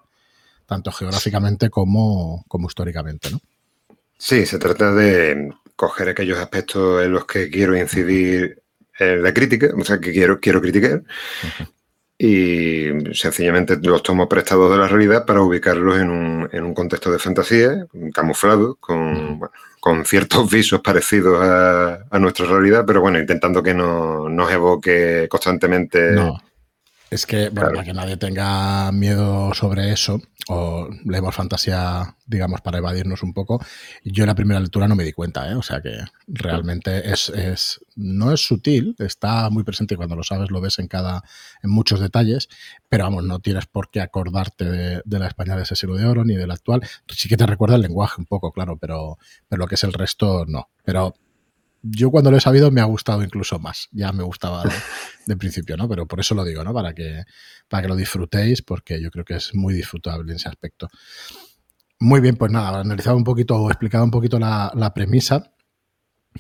tanto 0.67 0.93
geográficamente 0.93 1.71
como, 1.71 2.45
como 2.49 2.69
históricamente, 2.69 3.31
¿no? 3.31 3.41
Sí, 4.19 4.47
se 4.47 4.59
trata 4.59 4.93
de 4.93 5.51
coger 5.75 6.09
aquellos 6.09 6.39
aspectos 6.39 7.05
en 7.05 7.13
los 7.13 7.27
que 7.27 7.51
quiero 7.51 7.77
incidir 7.77 8.63
en 8.99 9.23
la 9.23 9.35
crítica, 9.35 9.69
o 9.77 9.85
sea, 9.85 9.99
que 9.99 10.13
quiero, 10.13 10.39
quiero 10.39 10.61
criticar, 10.61 11.03
y 12.25 12.87
sencillamente 13.15 13.77
los 13.83 14.01
tomo 14.01 14.29
prestados 14.29 14.71
de 14.71 14.79
la 14.79 14.87
realidad 14.87 15.27
para 15.27 15.43
ubicarlos 15.43 15.99
en 15.99 16.09
un, 16.09 16.49
en 16.53 16.63
un 16.63 16.73
contexto 16.73 17.11
de 17.11 17.19
fantasía, 17.19 17.85
camuflado, 18.15 18.77
con, 18.77 19.41
bueno, 19.41 19.53
con 19.81 20.05
ciertos 20.05 20.49
visos 20.53 20.81
parecidos 20.83 21.43
a, 21.43 22.19
nuestra 22.21 22.47
realidad, 22.47 22.85
pero 22.87 23.01
bueno, 23.01 23.19
intentando 23.19 23.61
que 23.61 23.75
no 23.75 24.29
nos 24.29 24.53
evoque 24.53 25.27
constantemente. 25.29 26.13
No. 26.13 26.39
Es 27.13 27.27
que, 27.27 27.51
bueno, 27.51 27.73
para 27.73 27.85
que 27.85 27.93
nadie 27.93 28.17
tenga 28.17 28.91
miedo 28.91 29.53
sobre 29.53 29.93
eso, 29.93 30.23
o 30.49 30.89
leemos 31.05 31.35
fantasía, 31.35 32.17
digamos, 32.25 32.63
para 32.63 32.79
evadirnos 32.79 33.23
un 33.23 33.35
poco, 33.35 33.63
yo 34.03 34.25
en 34.25 34.29
la 34.29 34.35
primera 34.35 34.59
lectura 34.59 34.89
no 34.89 34.97
me 34.97 35.05
di 35.05 35.13
cuenta, 35.13 35.51
¿eh? 35.51 35.55
O 35.55 35.61
sea 35.61 35.83
que 35.83 35.99
realmente 36.27 37.13
es, 37.13 37.29
es, 37.29 37.81
no 37.97 38.33
es 38.33 38.41
sutil, 38.41 38.97
está 38.99 39.51
muy 39.51 39.63
presente 39.63 39.93
y 39.93 39.99
cuando 39.99 40.17
lo 40.17 40.23
sabes 40.23 40.51
lo 40.51 40.63
ves 40.63 40.79
en 40.79 40.89
cada, 40.89 41.23
en 41.63 41.69
muchos 41.69 42.01
detalles, 42.01 42.49
pero 42.89 43.05
vamos, 43.05 43.25
no 43.25 43.41
tienes 43.41 43.67
por 43.67 43.91
qué 43.91 44.01
acordarte 44.01 44.65
de, 45.05 45.19
la 45.19 45.27
España 45.27 45.55
de 45.55 45.65
ese 45.65 45.77
siglo 45.77 45.97
de 45.97 46.07
oro 46.07 46.25
ni 46.25 46.35
del 46.35 46.51
actual. 46.51 46.81
Sí 47.09 47.29
que 47.29 47.37
te 47.37 47.45
recuerda 47.45 47.77
el 47.77 47.83
lenguaje 47.83 48.23
un 48.23 48.27
poco, 48.27 48.53
claro, 48.53 48.79
pero, 48.79 49.19
pero 49.51 49.61
lo 49.61 49.67
que 49.67 49.75
es 49.75 49.85
el 49.85 49.93
resto, 49.93 50.47
no. 50.47 50.71
Pero 50.83 51.15
yo 51.83 52.11
cuando 52.11 52.31
lo 52.31 52.37
he 52.37 52.41
sabido 52.41 52.71
me 52.71 52.81
ha 52.81 52.85
gustado 52.85 53.23
incluso 53.23 53.59
más. 53.59 53.89
Ya 53.91 54.13
me 54.13 54.23
gustaba 54.23 54.65
de, 55.27 55.37
principio, 55.37 55.77
¿no? 55.77 55.89
Pero 55.89 56.07
por 56.07 56.21
eso 56.21 56.35
lo 56.35 56.45
digo, 56.45 56.63
¿no? 56.65 56.73
Para 56.73 56.95
que, 56.95 57.25
para 57.69 57.83
que 57.83 57.89
lo 57.89 57.97
disfrutéis, 57.97 58.63
porque 58.63 59.03
yo 59.03 59.11
creo 59.11 59.25
que 59.25 59.35
es 59.35 59.55
muy 59.55 59.75
disfrutable 59.75 60.31
en 60.31 60.37
ese 60.37 60.49
aspecto. 60.49 60.89
Muy 61.99 62.21
bien, 62.21 62.37
pues 62.37 62.51
nada, 62.51 62.81
analizado 62.81 63.17
un 63.17 63.25
poquito 63.25 63.57
o 63.57 63.69
explicado 63.69 64.05
un 64.05 64.11
poquito 64.11 64.39
la, 64.39 64.93
premisa. 64.95 65.53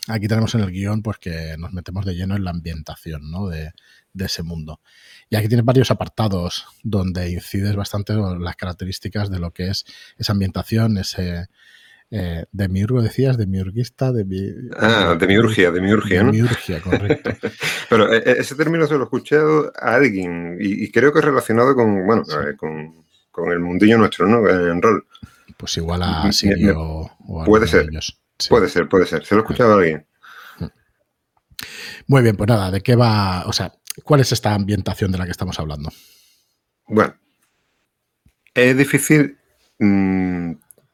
Aquí 0.08 0.26
tenemos 0.26 0.54
en 0.54 0.62
el 0.62 0.70
guion 0.70 1.02
pues 1.02 1.18
que 1.18 1.56
nos 1.58 1.72
metemos 1.72 2.06
de 2.06 2.14
lleno 2.14 2.34
en 2.34 2.44
la 2.44 2.50
ambientación 2.50 3.30
¿no? 3.30 3.49
de, 3.49 3.72
de 4.12 4.25
ese 4.25 4.42
mundo. 4.42 4.80
Y 5.28 5.37
aquí 5.37 5.49
tienes 5.49 5.66
varios 5.66 5.90
apartados 5.90 6.66
donde 6.82 7.30
incides 7.30 7.76
bastante 7.76 8.14
las 8.14 8.56
características 8.56 9.30
de 9.30 9.38
lo 9.38 9.52
que 9.52 9.68
es 9.68 9.84
esa 10.16 10.32
ambientación, 10.32 10.96
ese, 10.99 11.49
eh, 12.14 12.45
de 12.52 12.69
miurgo 12.69 13.00
decías, 13.00 13.38
de 13.38 13.47
miurguista, 13.47 14.12
de 14.12 14.26
mi... 14.26 14.38
Ah, 14.76 15.16
de 15.19 15.26
miurgia, 15.26 15.71
de 15.71 15.81
miurgia, 15.81 16.23
¿no? 16.23 16.31
miurgia, 16.31 16.78
correcto. 16.83 17.31
Pero 17.88 18.12
eh, 18.12 18.23
eh, 18.26 18.35
ese 18.38 18.54
término 18.54 18.87
se 18.87 18.92
lo 18.95 19.00
he 19.00 19.04
escuchado 19.04 19.73
a 19.81 19.95
alguien 19.95 20.59
y, 20.61 20.90
creo 20.90 21.11
que 21.11 21.21
es 21.21 21.25
relacionado 21.25 21.75
con, 21.75 22.04
bueno, 22.04 22.23
con, 22.59 23.50
el 23.50 23.61
mundillo 23.61 23.97
nuestro, 23.97 24.26
¿no? 24.26 24.47
En 24.47 24.83
rol. 24.83 25.07
Pues 25.57 25.75
igual 25.78 26.02
a 26.02 26.31
Sirio 26.33 26.78
o 26.78 27.45
Puede 27.47 27.66
ser, 27.66 27.88
puede 28.47 28.69
ser, 28.69 28.90
puede 28.90 29.07
ser. 29.07 29.25
Se 29.25 29.35
lo 29.35 29.40
he 29.40 29.45
escuchado 29.45 29.73
a 29.73 29.76
alguien. 29.76 30.07
Muy 32.09 32.21
bien, 32.23 32.37
pues 32.37 32.47
nada, 32.47 32.71
¿de 32.71 32.83
qué 32.83 32.95
va? 32.95 33.45
O 33.47 33.54
sea, 33.54 33.73
¿cuál 34.04 34.21
es 34.21 34.33
esta 34.33 34.52
ambientación 34.52 35.12
de 35.12 35.16
la 35.16 35.25
que 35.25 35.31
estamos 35.31 35.59
hablando? 35.59 35.88
Bueno, 36.88 37.14
es 38.52 38.76
difícil 38.76 39.38
mm, 39.78 40.52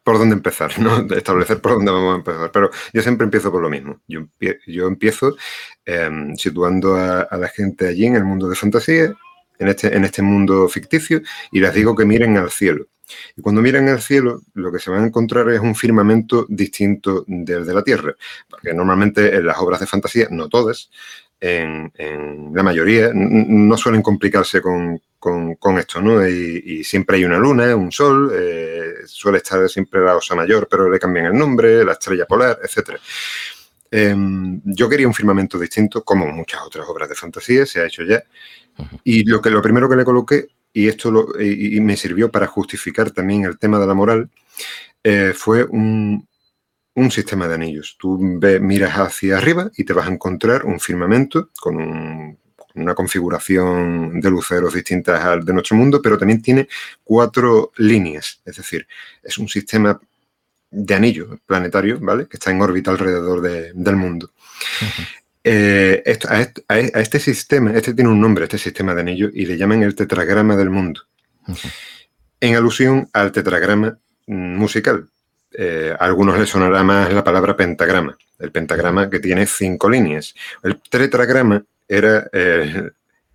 por 0.08 0.18
dónde 0.18 0.36
empezar, 0.36 0.78
¿no? 0.80 1.06
establecer 1.14 1.60
por 1.60 1.72
dónde 1.72 1.90
vamos 1.90 2.14
a 2.14 2.16
empezar. 2.16 2.50
Pero 2.50 2.70
yo 2.94 3.02
siempre 3.02 3.26
empiezo 3.26 3.52
por 3.52 3.60
lo 3.60 3.68
mismo. 3.68 4.00
Yo, 4.08 4.86
empiezo 4.86 5.36
em, 5.84 6.34
situando 6.34 6.96
a, 6.96 7.28
la 7.30 7.48
gente 7.48 7.88
allí 7.88 8.06
en 8.06 8.16
el 8.16 8.24
mundo 8.24 8.48
de 8.48 8.56
fantasía, 8.56 9.14
en 9.58 9.68
este, 9.68 9.94
en 9.94 10.06
este 10.06 10.22
mundo 10.22 10.66
ficticio, 10.66 11.20
y 11.52 11.60
les 11.60 11.74
digo 11.74 11.94
que 11.94 12.06
miren 12.06 12.38
al 12.38 12.50
cielo. 12.50 12.86
Y 13.36 13.42
cuando 13.42 13.60
miran 13.60 13.86
al 13.90 14.00
cielo, 14.00 14.40
lo 14.54 14.72
que 14.72 14.78
se 14.78 14.90
van 14.90 15.02
a 15.02 15.06
encontrar 15.08 15.50
es 15.50 15.60
un 15.60 15.74
firmamento 15.74 16.46
distinto 16.48 17.26
del 17.26 17.66
de 17.66 17.74
la 17.74 17.82
Tierra. 17.82 18.14
Porque 18.48 18.72
normalmente 18.72 19.36
en 19.36 19.44
las 19.44 19.58
obras 19.58 19.80
de 19.80 19.86
fantasía, 19.86 20.28
no 20.30 20.48
todas, 20.48 20.88
en, 21.38 21.92
la 22.54 22.62
mayoría, 22.62 23.10
no 23.12 23.76
suelen 23.76 24.00
complicarse 24.00 24.62
con, 24.62 25.02
esto, 25.78 26.00
¿no? 26.00 26.26
Y, 26.26 26.84
siempre 26.84 27.16
hay 27.16 27.24
una 27.24 27.38
luna, 27.38 27.74
un 27.74 27.90
sol, 27.92 28.30
eh, 28.34 28.94
suele 29.06 29.38
estar 29.38 29.68
siempre 29.68 30.00
la 30.00 30.16
osa 30.16 30.34
mayor, 30.34 30.68
pero 30.70 30.90
le 30.90 30.98
cambian 30.98 31.26
el 31.26 31.38
nombre, 31.38 31.84
la 31.84 31.92
estrella 31.92 32.26
polar, 32.26 32.58
etc. 32.62 32.98
Em, 33.90 34.60
yo 34.64 34.88
quería 34.88 35.08
un 35.08 35.14
firmamento 35.14 35.58
distinto, 35.58 36.04
como 36.04 36.26
muchas 36.26 36.62
otras 36.62 36.86
obras 36.88 37.08
de 37.08 37.14
fantasía, 37.14 37.66
se 37.66 37.80
ha 37.80 37.86
hecho 37.86 38.02
ya. 38.04 38.22
Y 39.04 39.24
lo, 39.24 39.40
que, 39.40 39.50
lo 39.50 39.62
primero 39.62 39.88
que 39.88 39.96
le 39.96 40.04
coloqué, 40.04 40.48
y 40.72 40.88
esto 40.88 41.28
y, 41.40 41.80
me 41.80 41.96
sirvió 41.96 42.30
para 42.30 42.46
justificar 42.46 43.10
también 43.10 43.44
el 43.44 43.58
tema 43.58 43.78
de 43.78 43.86
la 43.86 43.94
moral, 43.94 44.30
eh, 45.02 45.32
fue 45.34 45.64
un, 45.64 46.28
un 46.94 47.10
sistema 47.10 47.48
de 47.48 47.54
anillos. 47.54 47.96
Tú 47.98 48.18
miras 48.18 48.94
hacia 48.94 49.38
arriba 49.38 49.70
y 49.76 49.84
te 49.84 49.92
vas 49.92 50.08
a 50.08 50.12
encontrar 50.12 50.64
un 50.64 50.80
firmamento 50.80 51.50
con 51.60 52.38
una 52.74 52.94
configuración 52.94 54.20
de 54.20 54.30
luceros 54.30 54.74
distintas 54.74 55.24
al 55.24 55.44
de 55.44 55.52
nuestro 55.52 55.76
mundo, 55.76 56.00
pero 56.02 56.18
también 56.18 56.42
tiene 56.42 56.68
cuatro 57.04 57.72
líneas. 57.76 58.40
Es 58.44 58.56
decir, 58.56 58.86
es 59.22 59.38
un 59.38 59.48
sistema 59.48 59.98
de 60.70 60.94
anillos 60.94 61.38
planetarios, 61.46 62.00
¿vale? 62.00 62.26
Que 62.26 62.36
está 62.36 62.50
en 62.50 62.60
órbita 62.60 62.90
alrededor 62.90 63.40
del 63.42 63.96
mundo. 63.96 64.30
Eh, 65.44 66.02
a, 66.28 66.78
este, 67.00 67.18
sistema, 67.18 67.72
este 67.72 67.94
tiene 67.94 68.10
un 68.10 68.20
nombre, 68.20 68.44
este 68.44 68.58
sistema 68.58 68.94
de 68.94 69.00
anillos, 69.00 69.30
y 69.34 69.46
le 69.46 69.56
llaman 69.56 69.82
el 69.82 69.94
tetragrama 69.94 70.56
del 70.56 70.70
mundo. 70.70 71.02
En 72.40 72.54
alusión 72.54 73.08
al 73.12 73.32
tetragrama 73.32 73.98
musical, 74.26 75.08
eh, 75.52 75.94
a 75.98 76.04
algunos 76.04 76.38
les 76.38 76.50
sonará 76.50 76.82
más 76.82 77.10
la 77.12 77.24
palabra 77.24 77.56
pentagrama, 77.56 78.16
el 78.38 78.52
pentagrama 78.52 79.08
que 79.08 79.20
tiene 79.20 79.46
cinco 79.46 79.88
líneas. 79.88 80.34
El 80.62 80.80
tetragrama 80.80 81.64
era 81.88 82.28
eh, 82.32 82.90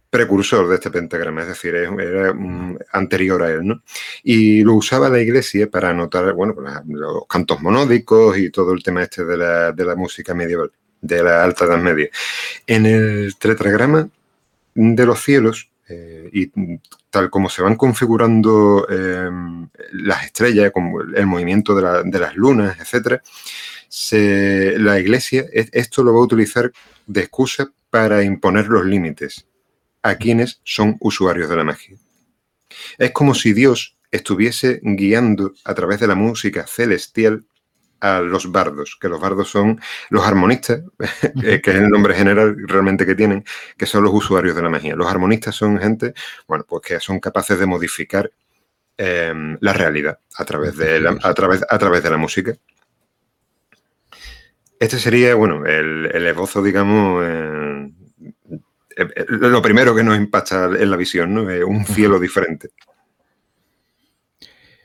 precursor 0.09 0.67
de 0.67 0.75
este 0.75 0.91
pentagrama, 0.91 1.41
es 1.41 1.47
decir, 1.47 1.73
era 1.73 2.35
anterior 2.91 3.41
a 3.41 3.49
él, 3.49 3.65
¿no? 3.65 3.81
Y 4.21 4.61
lo 4.61 4.75
usaba 4.75 5.09
la 5.09 5.19
iglesia 5.19 5.67
para 5.69 5.89
anotar, 5.89 6.33
bueno, 6.33 6.53
pues, 6.53 6.71
los 6.87 7.25
cantos 7.27 7.61
monódicos 7.61 8.37
y 8.37 8.51
todo 8.51 8.73
el 8.73 8.83
tema 8.83 9.01
este 9.01 9.25
de 9.25 9.37
la, 9.37 9.71
de 9.71 9.85
la 9.85 9.95
música 9.95 10.35
medieval, 10.35 10.71
de 11.01 11.23
la 11.23 11.43
Alta 11.43 11.65
Edad 11.65 11.79
Media. 11.79 12.09
En 12.67 12.85
el 12.85 13.35
tetragrama 13.37 14.07
de 14.75 15.05
los 15.05 15.23
cielos, 15.23 15.71
eh, 15.89 16.29
y 16.31 16.51
tal 17.09 17.29
como 17.29 17.49
se 17.49 17.61
van 17.61 17.75
configurando 17.75 18.87
em, 18.89 19.67
las 19.91 20.25
estrellas, 20.25 20.71
como 20.71 21.01
el 21.01 21.25
movimiento 21.25 21.75
de, 21.75 22.19
las 22.19 22.35
lunas, 22.35 22.77
la 24.11 24.99
iglesia 24.99 25.45
esto 25.51 26.03
lo 26.03 26.13
va 26.13 26.19
a 26.19 26.23
utilizar 26.23 26.71
de 27.05 27.21
excusa 27.21 27.71
para 27.89 28.23
imponer 28.23 28.67
los 28.67 28.85
límites 28.85 29.45
a 30.01 30.15
quienes 30.15 30.61
son 30.63 30.97
usuarios 30.99 31.49
de 31.49 31.55
la 31.55 31.63
magia. 31.63 31.97
Es 32.97 33.11
como 33.11 33.35
si 33.35 33.53
Dios 33.53 33.97
estuviese 34.11 34.79
guiando 34.83 35.53
a 35.63 35.73
través 35.73 35.99
de 35.99 36.07
la 36.07 36.15
música 36.15 36.67
celestial 36.67 37.45
a 37.99 38.19
los 38.19 38.51
bardos, 38.51 38.97
que 38.99 39.07
los 39.07 39.19
bardos 39.19 39.49
son 39.49 39.79
los 40.09 40.25
armonistas, 40.25 40.81
que 41.41 41.61
es 41.63 41.75
el 41.75 41.89
nombre 41.89 42.13
general 42.13 42.55
realmente 42.67 43.05
que 43.05 43.15
tienen, 43.15 43.45
que 43.77 43.85
son 43.85 44.03
los 44.03 44.13
usuarios 44.13 44.55
de 44.55 44.61
la 44.61 44.69
magia. 44.69 44.95
Los 44.95 45.07
armonistas 45.07 45.55
son 45.55 45.79
gente, 45.79 46.13
bueno, 46.47 46.65
pues 46.67 46.81
que 46.81 46.99
son 46.99 47.19
capaces 47.19 47.57
de 47.57 47.65
modificar 47.65 48.29
em, 48.97 49.57
la 49.61 49.71
realidad 49.71 50.19
a 50.35 50.45
través 50.45 50.75
de 50.75 50.99
la, 50.99 51.17
a 51.23 51.33
través, 51.33 51.63
a 51.67 51.77
través 51.77 52.03
de 52.03 52.09
la 52.09 52.17
música. 52.17 52.53
Este 54.83 54.99
sería, 54.99 55.33
bueno, 55.35 55.65
el, 55.65 56.27
esbozo, 56.27 56.61
digamos, 56.61 57.23
eh, 57.25 57.89
eh, 58.97 59.07
eh, 59.15 59.25
lo 59.29 59.61
primero 59.61 59.95
que 59.95 60.03
nos 60.03 60.17
impacta 60.17 60.65
en 60.65 60.91
la 60.91 60.97
visión, 60.97 61.33
¿no? 61.33 61.43
un 61.65 61.85
cielo 61.85 62.19
diferente. 62.19 62.71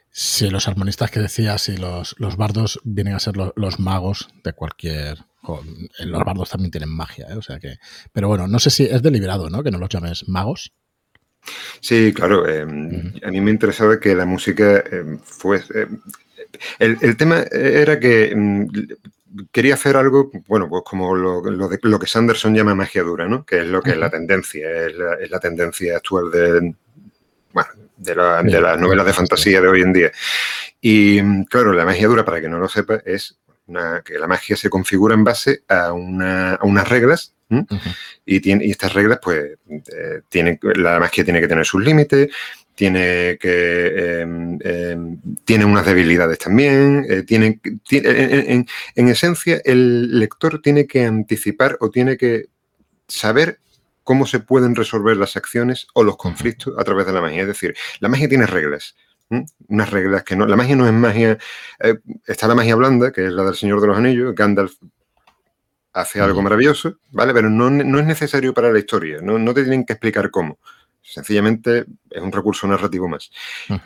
Sí, 0.09 0.51
los 0.51 0.69
armonistas 0.69 1.11
que 1.11 1.19
decías 1.19 1.69
y 1.69 1.79
los, 1.79 2.15
bardos 2.37 2.81
vienen 2.85 3.15
a 3.15 3.19
ser 3.19 3.35
los 3.37 3.81
magos 3.81 4.29
de 4.45 4.53
cualquier. 4.53 5.19
Los 5.99 6.25
bardos 6.25 6.51
también 6.51 6.71
tienen 6.71 6.91
magia, 6.91 7.27
¿eh? 7.31 7.37
o 7.37 7.43
sea 7.43 7.59
que. 7.59 7.79
Pero 8.13 8.29
bueno, 8.29 8.47
no 8.47 8.61
sé 8.61 8.71
si 8.71 8.85
es 8.85 9.03
deliberado, 9.03 9.51
¿no? 9.51 9.65
Que 9.65 9.73
no 9.73 9.79
los 9.79 9.89
llames 9.89 10.29
magos. 10.29 10.73
Sí, 11.81 12.13
claro. 12.15 12.45
A 12.47 13.31
mí 13.31 13.41
me 13.41 13.51
interesaba 13.51 13.99
que 13.99 14.15
la 14.15 14.27
música 14.27 14.85
fuese. 15.25 15.89
el, 16.79 17.17
tema 17.17 17.43
era 17.51 17.99
que 17.99 18.33
mm, 18.35 18.67
quería 19.53 19.75
hacer 19.75 19.97
algo, 19.97 20.31
bueno, 20.47 20.69
pues 20.69 20.83
como 20.85 21.15
lo, 21.15 21.41
que 21.99 22.07
Sanderson 22.07 22.55
llama 22.55 22.75
magia 22.75 23.03
dura, 23.03 23.29
¿no? 23.29 23.45
Que 23.45 23.61
es 23.61 23.67
lo 23.67 23.83
que 23.83 23.91
es 23.91 23.97
la 23.97 24.11
tendencia, 24.11 24.87
es 24.87 25.31
la, 25.31 25.41
tendencia 25.41 25.97
actual 25.97 26.31
de, 26.31 26.75
de, 27.97 28.15
las 28.15 28.79
novelas 28.79 29.07
de 29.07 29.13
fantasía 29.13 29.61
de 29.61 29.69
hoy 29.69 29.83
en 29.83 29.93
día. 29.93 30.13
Y 30.81 31.45
claro, 31.47 31.73
la 31.73 31.85
magia 31.85 32.09
dura, 32.09 32.25
para 32.25 32.41
que 32.41 32.49
no 32.49 32.59
lo 32.59 32.69
sepa, 32.69 33.03
es 33.05 33.39
que 34.05 34.19
la 34.19 34.27
magia 34.27 34.57
se 34.57 34.71
configura 34.71 35.15
en 35.15 35.25
base 35.25 35.63
a, 35.69 35.93
unas 35.93 36.89
reglas 36.89 37.35
y, 38.25 38.41
tiene, 38.41 38.65
y 38.65 38.71
estas 38.71 38.95
reglas, 38.95 39.19
pues, 39.23 39.59
eh, 39.69 40.23
tienen, 40.29 40.59
la 40.63 40.99
magia 40.99 41.25
tiene 41.25 41.41
que 41.41 41.49
tener 41.49 41.67
sus 41.67 41.83
límites, 41.83 42.29
tiene 42.79 43.39
que 43.41 44.21
em, 44.21 44.57
em, 44.63 45.21
tiene 45.45 45.65
unas 45.65 45.85
debilidades 45.85 46.39
también, 46.39 47.05
eh, 47.11 47.25
tiene, 47.25 47.61
en, 47.91 49.09
esencia 49.09 49.61
el 49.65 50.17
lector 50.21 50.63
tiene 50.63 50.87
que 50.87 51.05
anticipar 51.05 51.77
o 51.81 51.91
tiene 51.91 52.17
que 52.17 52.47
saber 53.09 53.59
cómo 54.05 54.27
se 54.27 54.39
pueden 54.39 54.77
resolver 54.77 55.17
las 55.17 55.37
acciones 55.37 55.89
o 55.93 56.05
los 56.05 56.17
conflictos 56.17 56.73
a 56.79 56.85
través 56.85 57.05
de 57.07 57.13
la 57.15 57.21
magia. 57.21 57.41
Es 57.41 57.49
decir, 57.49 57.75
la 57.99 58.09
magia 58.09 58.29
tiene 58.29 58.47
reglas, 58.47 58.95
unas 59.67 59.91
reglas 59.91 60.23
que 60.23 60.37
no, 60.37 60.47
la 60.47 60.55
magia 60.55 60.77
no 60.77 60.87
es 60.87 60.93
magia, 60.93 61.37
eh, 61.81 61.99
está 62.29 62.47
la 62.47 62.55
magia 62.55 62.77
blanda, 62.77 63.11
que 63.11 63.27
es 63.27 63.33
la 63.33 63.43
del 63.43 63.57
Señor 63.57 63.81
de 63.81 63.89
los 63.89 63.99
Anillos, 63.99 64.37
Gandalf 64.37 64.75
hace 65.93 66.21
algo 66.21 66.43
maravilloso, 66.43 66.99
¿vale? 67.11 67.35
Pero 67.35 67.51
no, 67.51 67.99
es 67.99 68.07
necesario 68.07 68.55
para 68.55 68.71
la 68.71 68.79
historia, 68.79 69.19
no, 69.21 69.37
no 69.37 69.53
te 69.53 69.63
tienen 69.63 69.85
que 69.85 69.95
explicar 69.95 70.31
cómo. 70.31 70.61
Sencillamente 71.03 71.87
es 72.11 72.23
un 72.23 72.33
recurso 72.33 72.67
narrativo 72.67 73.09
más. 73.09 73.31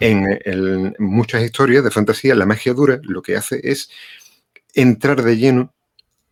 en, 0.00 0.94
muchas 0.98 1.42
historias 1.42 1.84
de 1.84 1.90
fantasía, 1.90 2.34
la 2.34 2.46
magia 2.46 2.74
dura 2.74 3.00
lo 3.02 3.22
que 3.22 3.36
hace 3.36 3.60
es 3.62 3.90
entrar 4.74 5.22
de 5.22 5.36
lleno 5.36 5.72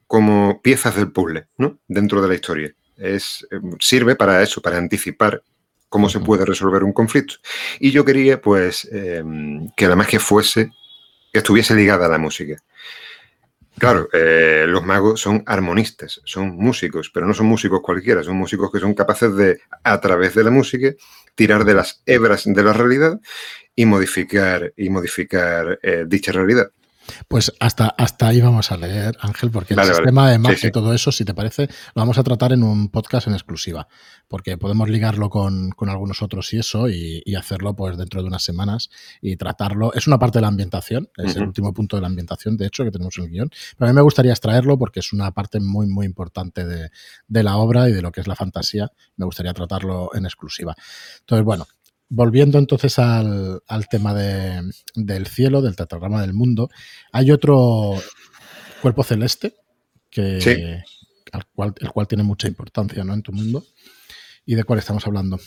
como 0.07 0.61
piezas 0.61 0.97
del 0.97 1.13
puzzle, 1.13 1.47
¿no? 1.57 1.79
Dentro 1.87 2.21
de 2.21 2.29
la 2.29 2.35
historia. 2.35 2.75
Es, 2.97 3.47
eh, 3.51 3.61
sirve 3.79 4.17
para 4.17 4.43
eso, 4.43 4.61
para 4.61 4.77
anticipar 4.77 5.43
cómo 5.89 6.09
se 6.09 6.21
puede 6.21 6.45
resolver 6.45 6.83
un 6.83 6.93
conflicto. 6.93 7.35
Y 7.79 7.91
yo 7.91 8.05
quería, 8.05 8.41
pues, 8.41 8.89
em, 8.91 9.69
que 9.77 9.87
la 9.87 9.97
magia 9.97 10.19
fuese, 10.19 10.71
que 11.33 11.39
estuviese 11.39 11.75
ligada 11.75 12.07
a 12.07 12.09
la 12.09 12.19
música. 12.19 12.57
Claro, 13.81 14.11
eh, 14.13 14.67
los 14.69 14.85
magos 14.85 15.23
son 15.23 15.43
armonistas, 15.47 16.21
son 16.25 16.55
músicos, 16.55 17.11
pero 17.15 17.27
no 17.27 17.33
son 17.33 17.47
músicos 17.47 17.81
cualquiera, 17.81 18.23
son 18.23 18.37
músicos 18.37 18.71
que 18.71 18.79
son 18.79 18.93
capaces 18.93 19.35
de, 19.35 19.59
a 19.83 19.99
través 20.03 20.35
de 20.35 20.45
la 20.45 20.51
música, 20.51 20.93
tirar 21.35 21.65
de 21.65 21.73
las 21.73 22.03
hebras 22.05 22.45
de 22.45 22.63
la 22.63 22.75
realidad 22.75 23.19
y 23.75 23.87
modificar, 23.87 24.75
y 24.77 24.91
modificar 24.91 25.79
eh, 25.83 26.05
dicha 26.07 26.31
realidad. 26.31 26.71
Pues 27.29 27.53
hasta, 27.61 27.89
hasta 27.89 28.29
ahí 28.29 28.41
vamos 28.41 28.73
a 28.73 28.77
leer, 28.77 29.17
Ángel, 29.21 29.51
porque 29.51 29.75
el 29.75 29.85
sistema 29.85 30.31
de 30.31 30.39
magia 30.39 30.69
y 30.69 30.73
todo 30.73 30.93
eso, 30.93 31.13
si 31.13 31.25
te 31.25 31.35
parece, 31.35 31.69
lo 31.95 32.03
vamos 32.03 32.19
a 32.19 32.23
tratar 32.23 32.53
en 32.53 32.63
un 32.63 32.89
podcast 32.89 33.27
en 33.27 33.35
exclusiva, 33.35 33.89
porque 34.29 34.59
podemos 34.59 34.89
ligarlo 34.89 35.31
con, 35.31 35.73
algunos 35.81 36.23
otros 36.23 36.53
y 36.53 36.59
eso, 36.59 36.89
y, 36.89 37.23
hacerlo 37.41 37.75
pues 37.75 37.97
dentro 37.97 38.21
de 38.21 38.29
unas 38.29 38.43
semanas 38.43 38.91
y 39.23 39.37
tratarlo. 39.37 39.95
Es 39.95 40.07
una 40.07 40.19
parte 40.19 40.39
de 40.39 40.43
la 40.43 40.49
ambientación, 40.49 41.09
es 41.17 41.37
el 41.37 41.45
último 41.45 41.73
punto 41.73 41.97
de 41.97 42.03
la 42.03 42.09
ambientación, 42.09 42.57
de 42.59 42.67
hecho, 42.67 42.85
que 42.85 42.91
tenemos 42.91 43.17
en 43.17 43.25
el 43.25 43.31
guion, 43.31 43.51
pero 43.79 43.89
a 43.89 43.93
mí 43.93 43.97
me 43.97 44.03
gustaría 44.03 44.33
extraerlo 44.33 44.79
porque 44.79 45.01
es 45.01 45.13
una 45.13 45.31
parte 45.33 45.59
muy, 45.59 45.87
muy 45.87 46.05
importante 46.05 46.67
de, 46.67 46.91
de 47.29 47.43
la 47.43 47.57
obra 47.57 47.89
y 47.89 47.93
de 47.93 48.03
lo 48.03 48.13
que 48.13 48.21
es 48.21 48.27
la 48.27 48.37
fantasía. 48.37 48.91
Me 49.17 49.25
gustaría 49.25 49.55
tratarlo 49.55 50.11
en 50.15 50.27
exclusiva. 50.27 50.75
Entonces, 51.21 51.45
bueno, 51.45 51.67
volviendo 52.11 52.59
entonces 52.59 52.99
al, 52.99 53.63
tema 53.89 54.13
del 54.13 55.27
cielo, 55.27 55.63
del 55.63 55.77
tetragrama 55.77 56.21
del 56.21 56.35
mundo, 56.35 56.69
hay 57.13 57.31
otro 57.31 57.95
cuerpo 58.83 59.03
celeste 59.05 59.55
que, 60.11 60.83
cual, 61.55 61.73
el 61.79 61.91
cual 61.93 62.09
tiene 62.09 62.25
mucha 62.25 62.49
importancia 62.49 63.03
¿no? 63.05 63.15
en 63.15 63.23
tu 63.23 63.33
mundo. 63.33 63.65
¿Y 64.45 64.57
de 64.57 64.65
cuál 64.65 64.81
estamos 64.81 65.07
hablando? 65.07 65.39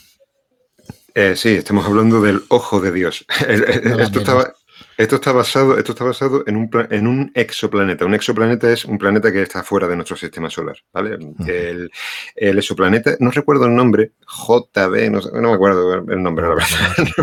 Eh, 1.14 1.36
sí, 1.36 1.50
estamos 1.50 1.86
hablando 1.86 2.22
del 2.22 2.42
ojo 2.48 2.80
de 2.80 2.92
Dios. 2.92 3.26
Esto 3.48 4.20
estaba, 4.20 4.54
esto 4.98 5.16
está 5.16 5.32
basado, 5.32 5.78
esto 5.78 5.94
está 5.94 6.04
basado 6.04 6.44
en 6.46 6.56
un, 6.56 6.70
en 6.90 7.08
un 7.08 7.32
exoplaneta. 7.34 8.06
Un 8.06 8.14
exoplaneta 8.14 8.72
es 8.72 8.86
un 8.86 8.98
planeta 8.98 9.32
que 9.32 9.42
está 9.42 9.64
fuera 9.64 9.88
de 9.88 9.96
nuestro 9.96 10.16
sistema 10.16 10.50
solar, 10.50 10.78
¿vale? 10.92 11.18
el, 11.48 11.90
exoplaneta, 12.36 13.16
no 13.20 13.32
recuerdo 13.32 13.66
el 13.66 13.76
nombre, 13.76 14.12
JB, 14.28 15.10
no, 15.10 15.50
me 15.50 15.54
acuerdo 15.54 15.94
el 15.94 16.22
nombre, 16.22 16.48
la 16.48 16.56
verdad, 16.56 16.68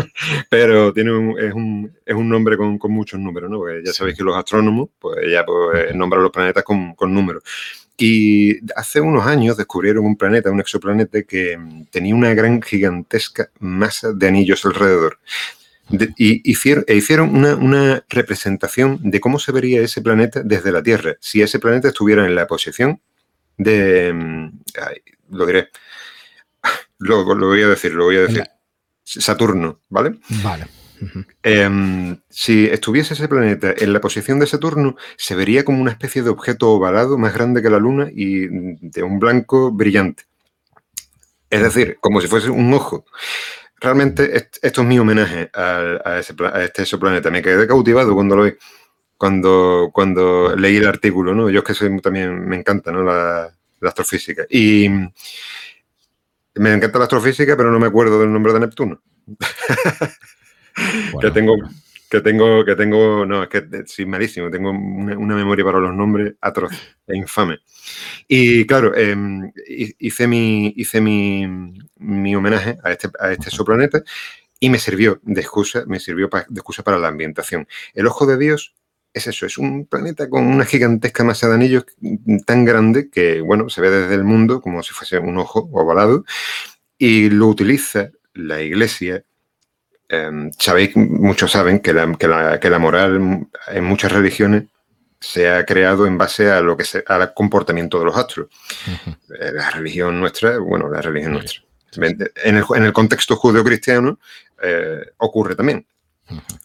pero 0.49 0.91
tiene 0.93 1.11
un, 1.13 1.39
es, 1.39 1.53
un, 1.53 1.91
es, 2.05 2.15
un, 2.15 2.29
nombre 2.29 2.57
con, 2.57 2.77
muchos 2.89 3.19
números, 3.19 3.49
¿no? 3.49 3.59
Porque 3.59 3.81
ya 3.85 3.93
sabéis 3.93 4.17
que 4.17 4.23
los 4.23 4.35
astrónomos, 4.35 4.89
pues 4.99 5.17
ya 5.31 5.45
pues, 5.45 5.95
nombran 5.95 6.23
los 6.23 6.31
planetas 6.31 6.63
con, 6.63 6.93
con 6.95 7.13
números. 7.13 7.43
Y 7.97 8.59
hace 8.75 8.99
unos 8.99 9.27
años 9.27 9.57
descubrieron 9.57 10.05
un 10.05 10.17
planeta, 10.17 10.49
un 10.49 10.59
exoplaneta 10.59 11.21
que 11.21 11.57
tenía 11.91 12.15
una 12.15 12.33
gran 12.33 12.61
gigantesca 12.61 13.49
masa 13.59 14.11
de 14.11 14.27
anillos 14.27 14.65
alrededor 14.65 15.19
y 16.17 16.49
hicieron, 16.49 16.83
e 16.87 16.95
hicieron 16.95 17.35
una, 17.35 18.03
representación 18.09 18.99
de 19.03 19.19
cómo 19.19 19.39
se 19.39 19.51
vería 19.51 19.81
ese 19.81 20.01
planeta 20.01 20.41
desde 20.43 20.71
la 20.71 20.83
Tierra, 20.83 21.15
si 21.19 21.41
ese 21.41 21.59
planeta 21.59 21.89
estuviera 21.89 22.25
en 22.25 22.35
la 22.35 22.47
posición 22.47 23.01
de... 23.57 24.13
Mm, 24.13 24.59
lo 25.31 25.45
diré. 25.45 25.69
Lo, 26.99 27.25
voy 27.25 27.63
a 27.63 27.67
decir, 27.67 27.93
lo 27.93 28.03
voy 28.05 28.17
a 28.17 28.21
decir. 28.21 28.43
Saturno, 29.03 29.79
¿vale? 29.89 30.19
Vale. 30.43 30.67
Em, 31.41 32.17
si 32.29 32.65
estuviese 32.65 33.15
ese 33.15 33.27
planeta 33.27 33.73
en 33.75 33.91
la 33.91 33.99
posición 33.99 34.39
de 34.39 34.45
Saturno, 34.45 34.95
se 35.17 35.35
vería 35.35 35.65
como 35.65 35.81
una 35.81 35.91
especie 35.91 36.21
de 36.21 36.29
objeto 36.29 36.69
ovalado 36.69 37.17
más 37.17 37.33
grande 37.33 37.63
que 37.63 37.71
la 37.71 37.79
Luna 37.79 38.09
y 38.13 38.47
de 38.47 39.01
un 39.01 39.17
blanco 39.17 39.71
brillante. 39.71 40.25
Es 41.49 41.63
decir, 41.63 41.97
como 41.99 42.21
si 42.21 42.27
fuese 42.27 42.49
un 42.49 42.71
ojo 42.73 43.05
realmente 43.81 44.47
esto 44.61 44.81
es 44.81 44.87
mi 44.87 44.99
homenaje 44.99 45.49
a, 45.53 46.19
este 46.19 46.83
exoplaneta. 46.83 47.31
Me 47.31 47.41
quedé 47.41 47.67
cautivado 47.67 48.13
cuando 48.13 48.35
lo 48.35 48.43
vi, 48.43 48.53
cuando, 49.17 49.89
cuando 49.91 50.55
leí 50.55 50.77
el 50.77 50.87
artículo, 50.87 51.33
¿no? 51.33 51.49
Yo 51.49 51.59
es 51.59 51.65
que 51.65 51.73
soy, 51.73 51.99
también 51.99 52.47
me 52.47 52.55
encanta, 52.55 52.91
¿no? 52.91 53.03
La, 53.03 53.51
astrofísica. 53.81 54.45
Y 54.49 54.87
me 56.55 56.73
encanta 56.73 56.99
la 56.99 57.05
astrofísica, 57.05 57.57
pero 57.57 57.71
no 57.71 57.79
me 57.79 57.87
acuerdo 57.87 58.19
del 58.19 58.31
nombre 58.31 58.53
de 58.53 58.59
Neptuno. 58.59 59.01
que 61.21 61.31
tengo, 61.31 61.55
que 62.11 62.19
tengo, 62.19 62.65
que 62.65 62.75
tengo, 62.75 63.25
no, 63.25 63.43
es 63.43 63.47
que 63.47 63.63
sí, 63.85 64.05
malísimo, 64.05 64.51
tengo 64.51 64.69
una, 64.69 65.35
memoria 65.35 65.63
para 65.63 65.79
los 65.79 65.95
nombres 65.95 66.33
atroz 66.41 66.73
e 67.07 67.15
infame. 67.15 67.59
Y 68.27 68.65
claro, 68.65 68.93
em, 68.93 69.49
hice, 69.97 70.27
mi, 70.27 70.73
hice 70.75 70.99
mi, 70.99 71.47
mi 71.95 72.35
homenaje 72.35 72.77
a 72.83 72.91
este, 72.91 73.07
a 73.17 73.31
este 73.31 73.47
exoplaneta 73.47 74.03
y 74.59 74.69
me 74.69 74.77
sirvió 74.77 75.21
de 75.23 75.39
excusa, 75.39 75.85
me 75.87 76.01
sirvió 76.01 76.29
de 76.49 76.59
excusa 76.59 76.83
para 76.83 76.99
la 76.99 77.07
ambientación. 77.07 77.65
El 77.93 78.07
ojo 78.07 78.25
de 78.25 78.37
Dios 78.37 78.75
es 79.13 79.27
eso, 79.27 79.45
es 79.45 79.57
un 79.57 79.85
planeta 79.85 80.29
con 80.29 80.45
una 80.45 80.65
gigantesca 80.65 81.23
masa 81.23 81.47
de 81.47 81.55
anillos 81.55 81.85
tan 82.45 82.65
grande 82.65 83.09
que, 83.09 83.39
bueno, 83.39 83.69
se 83.69 83.79
ve 83.79 83.89
desde 83.89 84.15
el 84.15 84.25
mundo 84.25 84.59
como 84.59 84.83
si 84.83 84.93
fuese 84.93 85.17
un 85.17 85.37
ojo 85.37 85.69
ovalado 85.71 86.25
y 86.97 87.29
lo 87.29 87.47
utiliza 87.47 88.11
la 88.33 88.61
iglesia. 88.61 89.23
Em, 90.13 90.51
sabéis, 90.59 90.93
muchos 90.97 91.53
saben 91.53 91.79
que 91.79 91.93
la, 91.93 92.17
que, 92.59 92.69
la, 92.69 92.79
moral 92.79 93.47
en 93.67 93.83
muchas 93.85 94.11
religiones 94.11 94.65
se 95.21 95.49
ha 95.49 95.65
creado 95.65 96.05
en 96.05 96.17
base 96.17 96.51
a 96.51 96.59
lo 96.59 96.75
que 96.75 96.83
se, 96.83 97.01
al 97.07 97.33
comportamiento 97.33 97.97
de 97.97 98.05
los 98.05 98.17
astros. 98.17 98.49
Eh, 99.39 99.51
la 99.53 99.69
religión 99.69 100.19
nuestra, 100.19 100.57
bueno, 100.57 100.89
la 100.89 101.01
religión 101.01 101.31
nuestra. 101.31 101.61
En 101.95 102.57
el, 102.57 102.65
en 102.75 102.83
el 102.83 102.91
contexto 102.91 103.37
judeo-cristiano 103.37 104.19
eh, 104.61 104.99
ocurre 105.17 105.55
también. 105.55 105.85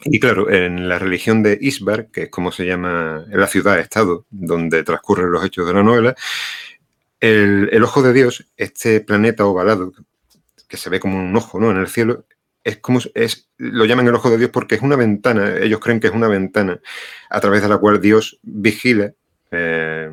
Y 0.04 0.18
claro, 0.18 0.50
en 0.50 0.88
la 0.88 0.98
religión 0.98 1.44
de 1.44 1.56
Isbar, 1.60 2.08
que 2.08 2.24
es 2.24 2.30
como 2.30 2.50
se 2.50 2.66
llama 2.66 3.24
la 3.28 3.46
ciudad-estado 3.46 4.26
donde 4.28 4.82
transcurren 4.82 5.30
los 5.30 5.44
hechos 5.44 5.68
de 5.68 5.74
la 5.74 5.84
novela, 5.84 6.16
el, 7.20 7.82
ojo 7.84 8.02
de 8.02 8.12
Dios, 8.12 8.44
este 8.56 9.00
planeta 9.00 9.44
ovalado, 9.44 9.92
que 10.66 10.76
se 10.76 10.90
ve 10.90 10.98
como 10.98 11.18
un 11.18 11.36
ojo 11.36 11.60
¿no? 11.60 11.70
en 11.70 11.76
el 11.76 11.86
cielo, 11.86 12.24
es 12.66 12.78
como 12.78 12.98
es, 13.14 13.48
lo 13.58 13.84
llaman 13.84 14.08
el 14.08 14.14
ojo 14.16 14.28
de 14.28 14.38
Dios 14.38 14.50
porque 14.50 14.74
es 14.74 14.82
una 14.82 14.96
ventana, 14.96 15.56
ellos 15.58 15.78
creen 15.78 16.00
que 16.00 16.08
es 16.08 16.12
una 16.12 16.26
ventana 16.26 16.80
a 17.30 17.40
través 17.40 17.62
de 17.62 17.68
la 17.68 17.78
cual 17.78 18.00
Dios 18.00 18.40
vigila 18.42 19.12
eh, 19.52 20.12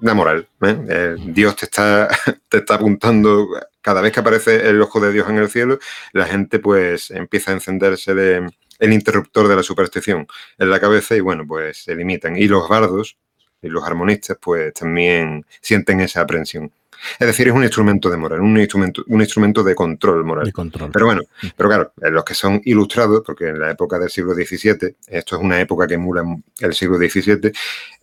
la 0.00 0.14
moral. 0.14 0.48
¿eh? 0.62 0.84
Eh, 0.88 1.16
Dios 1.26 1.54
te 1.54 1.66
está, 1.66 2.08
te 2.48 2.58
está 2.58 2.74
apuntando, 2.74 3.48
cada 3.80 4.00
vez 4.00 4.12
que 4.12 4.18
aparece 4.18 4.68
el 4.68 4.82
ojo 4.82 4.98
de 4.98 5.12
Dios 5.12 5.30
en 5.30 5.36
el 5.36 5.48
cielo, 5.48 5.78
la 6.12 6.26
gente 6.26 6.58
pues 6.58 7.12
empieza 7.12 7.52
a 7.52 7.54
encenderse 7.54 8.14
de, 8.14 8.50
el 8.80 8.92
interruptor 8.92 9.46
de 9.46 9.54
la 9.54 9.62
superstición 9.62 10.26
en 10.58 10.70
la 10.70 10.80
cabeza 10.80 11.14
y 11.14 11.20
bueno, 11.20 11.46
pues 11.46 11.84
se 11.84 11.94
limitan. 11.94 12.36
Y 12.36 12.48
los 12.48 12.68
bardos 12.68 13.16
y 13.62 13.68
los 13.68 13.84
armonistas 13.84 14.38
pues 14.40 14.74
también 14.74 15.46
sienten 15.60 16.00
esa 16.00 16.22
aprensión. 16.22 16.72
Es 17.18 17.26
decir, 17.26 17.48
es 17.48 17.54
un 17.54 17.62
instrumento 17.62 18.08
de 18.10 18.16
moral, 18.16 18.40
un 18.40 18.58
instrumento, 18.58 19.04
un 19.08 19.20
instrumento 19.20 19.62
de 19.62 19.74
control 19.74 20.24
moral. 20.24 20.46
De 20.46 20.52
control. 20.52 20.90
Pero 20.92 21.06
bueno, 21.06 21.22
mm. 21.42 21.46
pero 21.56 21.68
claro, 21.68 21.92
los 21.96 22.24
que 22.24 22.34
son 22.34 22.60
ilustrados, 22.64 23.22
porque 23.24 23.48
en 23.48 23.60
la 23.60 23.70
época 23.70 23.98
del 23.98 24.10
siglo 24.10 24.34
XVII, 24.34 24.96
esto 25.08 25.36
es 25.36 25.42
una 25.42 25.60
época 25.60 25.86
que 25.86 25.94
emula 25.94 26.22
el 26.60 26.74
siglo 26.74 26.96
XVII, 26.96 27.52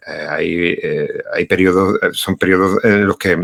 eh, 0.07 0.27
hay, 0.29 0.77
eh, 0.81 1.07
hay 1.33 1.45
periodos, 1.45 1.99
eh, 2.01 2.09
son 2.13 2.37
periodos 2.37 2.83
en 2.83 3.05
los 3.05 3.17
que 3.17 3.35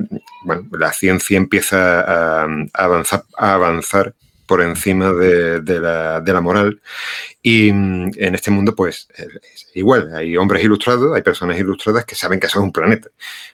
bueno, 0.44 0.68
la 0.72 0.92
ciencia 0.94 1.38
empieza 1.38 2.02
a, 2.02 2.48
avanzar, 2.74 3.24
a 3.38 3.54
avanzar 3.54 4.14
por 4.46 4.62
encima 4.62 5.12
de, 5.12 5.62
la, 5.80 6.42
moral. 6.42 6.82
Y 7.42 7.72
mm, 7.72 8.12
en 8.16 8.36
este 8.36 8.52
mundo, 8.52 8.76
pues, 8.76 9.08
igual, 9.74 10.14
hay 10.14 10.38
hombres 10.38 10.64
ilustrados, 10.64 11.16
hay 11.16 11.22
personas 11.22 11.60
ilustradas 11.60 12.06
que 12.06 12.16
saben 12.16 12.40
que 12.40 12.48
eso 12.48 12.60
es 12.60 12.64
un 12.64 12.72
planeta. 12.72 13.10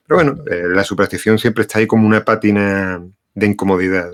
Pero 0.06 0.18
bueno, 0.18 0.44
eh, 0.50 0.64
la 0.70 0.84
superstición 0.84 1.40
siempre 1.40 1.64
está 1.64 1.80
ahí 1.80 1.88
como 1.88 2.08
una 2.08 2.24
pátina 2.24 3.02
de 3.34 3.46
incomodidad, 3.46 4.14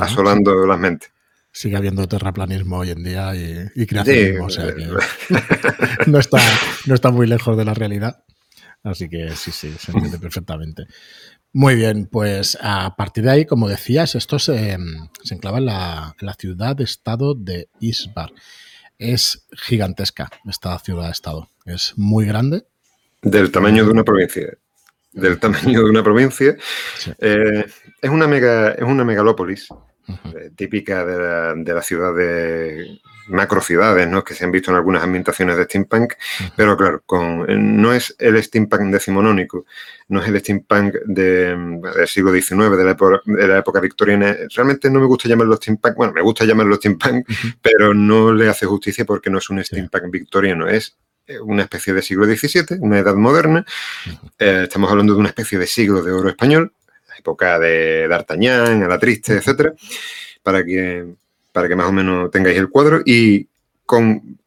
asolando 0.00 0.66
las 0.66 0.78
mentes. 0.78 1.10
Sigue 1.52 1.76
habiendo 1.76 2.08
terraplanismo 2.08 2.78
hoy 2.78 2.90
en 2.90 3.04
día 3.04 3.34
y, 3.36 3.70
y 3.76 3.86
creacionismo, 3.86 4.46
o 4.46 4.50
sea 4.50 4.74
que 4.74 4.86
no, 6.10 6.18
está, 6.18 6.40
no 6.86 6.96
está 6.96 7.12
muy 7.12 7.28
lejos 7.28 7.56
de 7.56 7.64
la 7.64 7.74
realidad. 7.74 8.24
Así 8.84 9.08
que 9.08 9.30
sí, 9.34 9.50
sí, 9.50 9.74
se 9.78 9.92
entiende 9.92 10.18
perfectamente. 10.20 10.86
Muy 11.56 11.76
bien, 11.76 12.06
pues 12.06 12.58
a 12.60 12.96
partir 12.96 13.22
de 13.22 13.30
ahí, 13.30 13.46
como 13.46 13.68
decías, 13.68 14.16
esto 14.16 14.40
se, 14.40 14.76
se 15.22 15.34
enclava 15.34 15.58
en 15.58 15.66
la, 15.66 16.34
ciudad-estado 16.36 17.36
de 17.36 17.68
Isbar. 17.78 18.32
Es 18.98 19.46
gigantesca 19.52 20.28
esta 20.48 20.76
ciudad-estado, 20.80 21.48
es 21.64 21.94
muy 21.96 22.26
grande. 22.26 22.64
Del 23.22 23.52
tamaño 23.52 23.84
de 23.84 23.90
una 23.92 24.02
provincia. 24.02 24.52
Del 25.12 25.38
tamaño 25.38 25.84
de 25.84 25.90
una 25.90 26.02
provincia. 26.02 26.56
Eh, 27.20 27.64
es, 28.02 28.10
una 28.10 28.26
mega, 28.26 28.72
es 28.72 28.82
una 28.82 29.04
megalópolis 29.04 29.68
eh, 30.08 30.50
típica 30.56 31.04
de 31.04 31.18
la, 31.18 31.54
de 31.54 31.74
la 31.74 31.82
ciudad 31.82 32.14
de 32.14 33.00
macrociudades, 33.28 34.08
¿no? 34.08 34.22
Que 34.24 34.34
se 34.34 34.44
han 34.44 34.52
visto 34.52 34.70
en 34.70 34.76
algunas 34.76 35.02
ambientaciones 35.02 35.56
de 35.56 35.64
steampunk, 35.64 36.14
pero 36.56 36.76
claro, 36.76 37.02
con, 37.06 37.46
no 37.80 37.92
es 37.92 38.14
el 38.18 38.42
steampunk 38.42 38.92
decimonónico, 38.92 39.64
no 40.08 40.20
es 40.20 40.28
el 40.28 40.38
steampunk 40.40 40.94
del 41.06 41.80
siglo 42.06 42.32
XIX, 42.32 42.76
de 42.76 42.84
la, 42.84 42.90
época, 42.92 43.22
de 43.24 43.48
la 43.48 43.58
época 43.58 43.80
victoriana. 43.80 44.36
Realmente 44.54 44.90
no 44.90 45.00
me 45.00 45.06
gusta 45.06 45.28
llamarlo 45.28 45.56
steampunk, 45.56 45.96
bueno, 45.96 46.12
me 46.12 46.22
gusta 46.22 46.44
llamarlo 46.44 46.76
steampunk, 46.76 47.26
pero 47.62 47.94
no 47.94 48.32
le 48.32 48.48
hace 48.48 48.66
justicia 48.66 49.04
porque 49.04 49.30
no 49.30 49.38
es 49.38 49.48
un 49.50 49.64
steampunk 49.64 50.10
victoriano, 50.10 50.68
es 50.68 50.96
eh, 51.26 51.40
una 51.40 51.62
especie 51.62 51.94
de 51.94 52.02
siglo 52.02 52.26
XVII, 52.26 52.78
una 52.80 52.98
edad 52.98 53.14
moderna. 53.14 53.64
Eh, 54.38 54.62
estamos 54.64 54.90
hablando 54.90 55.14
de 55.14 55.20
una 55.20 55.30
especie 55.30 55.58
de 55.58 55.66
siglo 55.66 56.02
de 56.02 56.12
oro 56.12 56.28
español, 56.28 56.74
época 57.18 57.58
de 57.58 58.06
D'Artagnan, 58.08 58.82
a 58.82 58.88
la 58.88 58.98
triste, 58.98 59.34
etcétera, 59.34 59.74
para 60.42 60.64
que 60.64 61.06
para 61.52 61.68
que 61.68 61.76
más 61.76 61.86
o 61.86 61.92
menos 61.92 62.32
tengáis 62.32 62.58
el 62.58 62.68
cuadro, 62.68 63.00
y 63.04 63.48
con 63.86 64.38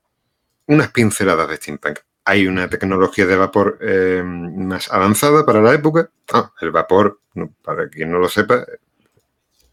unas 0.66 0.92
pinceladas 0.92 1.50
de 1.50 1.56
steampunk. 1.56 2.00
Hay 2.26 2.48
una 2.48 2.70
tecnología 2.70 3.26
de 3.26 3.38
vapor 3.38 3.78
eh, 3.80 4.22
más 4.24 4.92
avanzada 4.92 5.46
para 5.46 5.62
la 5.62 5.74
época. 5.74 6.10
Ah, 6.34 6.52
el 6.60 6.72
vapor, 6.72 7.22
para 7.64 7.88
quien 7.88 8.12
no 8.12 8.20
lo 8.20 8.28
sepa, 8.28 8.66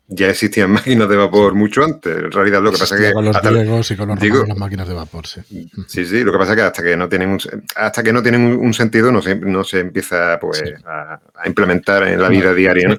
ya 0.06 0.28
existían 0.28 0.70
máquinas 0.72 1.08
de 1.08 1.16
vapor 1.16 1.54
mucho 1.54 1.82
antes. 1.84 2.16
En 2.16 2.30
realidad 2.30 2.62
lo 2.62 2.72
que 2.72 2.78
pasa 2.78 2.94
es 2.96 3.00
que... 3.00 3.12
Con 3.12 3.24
los 3.24 3.40
griegos 3.40 3.90
y 3.90 3.96
con 3.96 4.08
los 4.08 4.20
digo, 4.20 4.44
las 4.46 4.56
máquinas 4.56 4.88
de 4.88 4.94
vapor, 4.94 5.26
sí. 5.26 5.40
Sí, 5.88 6.04
sí, 6.04 6.22
lo 6.22 6.32
que 6.32 6.38
pasa 6.38 6.52
es 6.52 6.56
que 6.56 6.62
hasta 6.62 6.82
que 6.82 6.96
no 6.96 7.08
tienen 7.08 7.30
un, 7.30 7.40
hasta 7.76 8.02
que 8.02 8.12
no 8.12 8.22
tienen 8.22 8.42
un, 8.42 8.74
sentido 8.74 9.10
no 9.10 9.22
se, 9.22 9.36
no 9.36 9.64
se 9.64 9.80
empieza 9.80 10.38
pues, 10.40 10.62
a, 10.84 11.20
implementar 11.46 12.06
en 12.06 12.20
la 12.20 12.28
vida 12.28 12.52
diaria. 12.54 12.98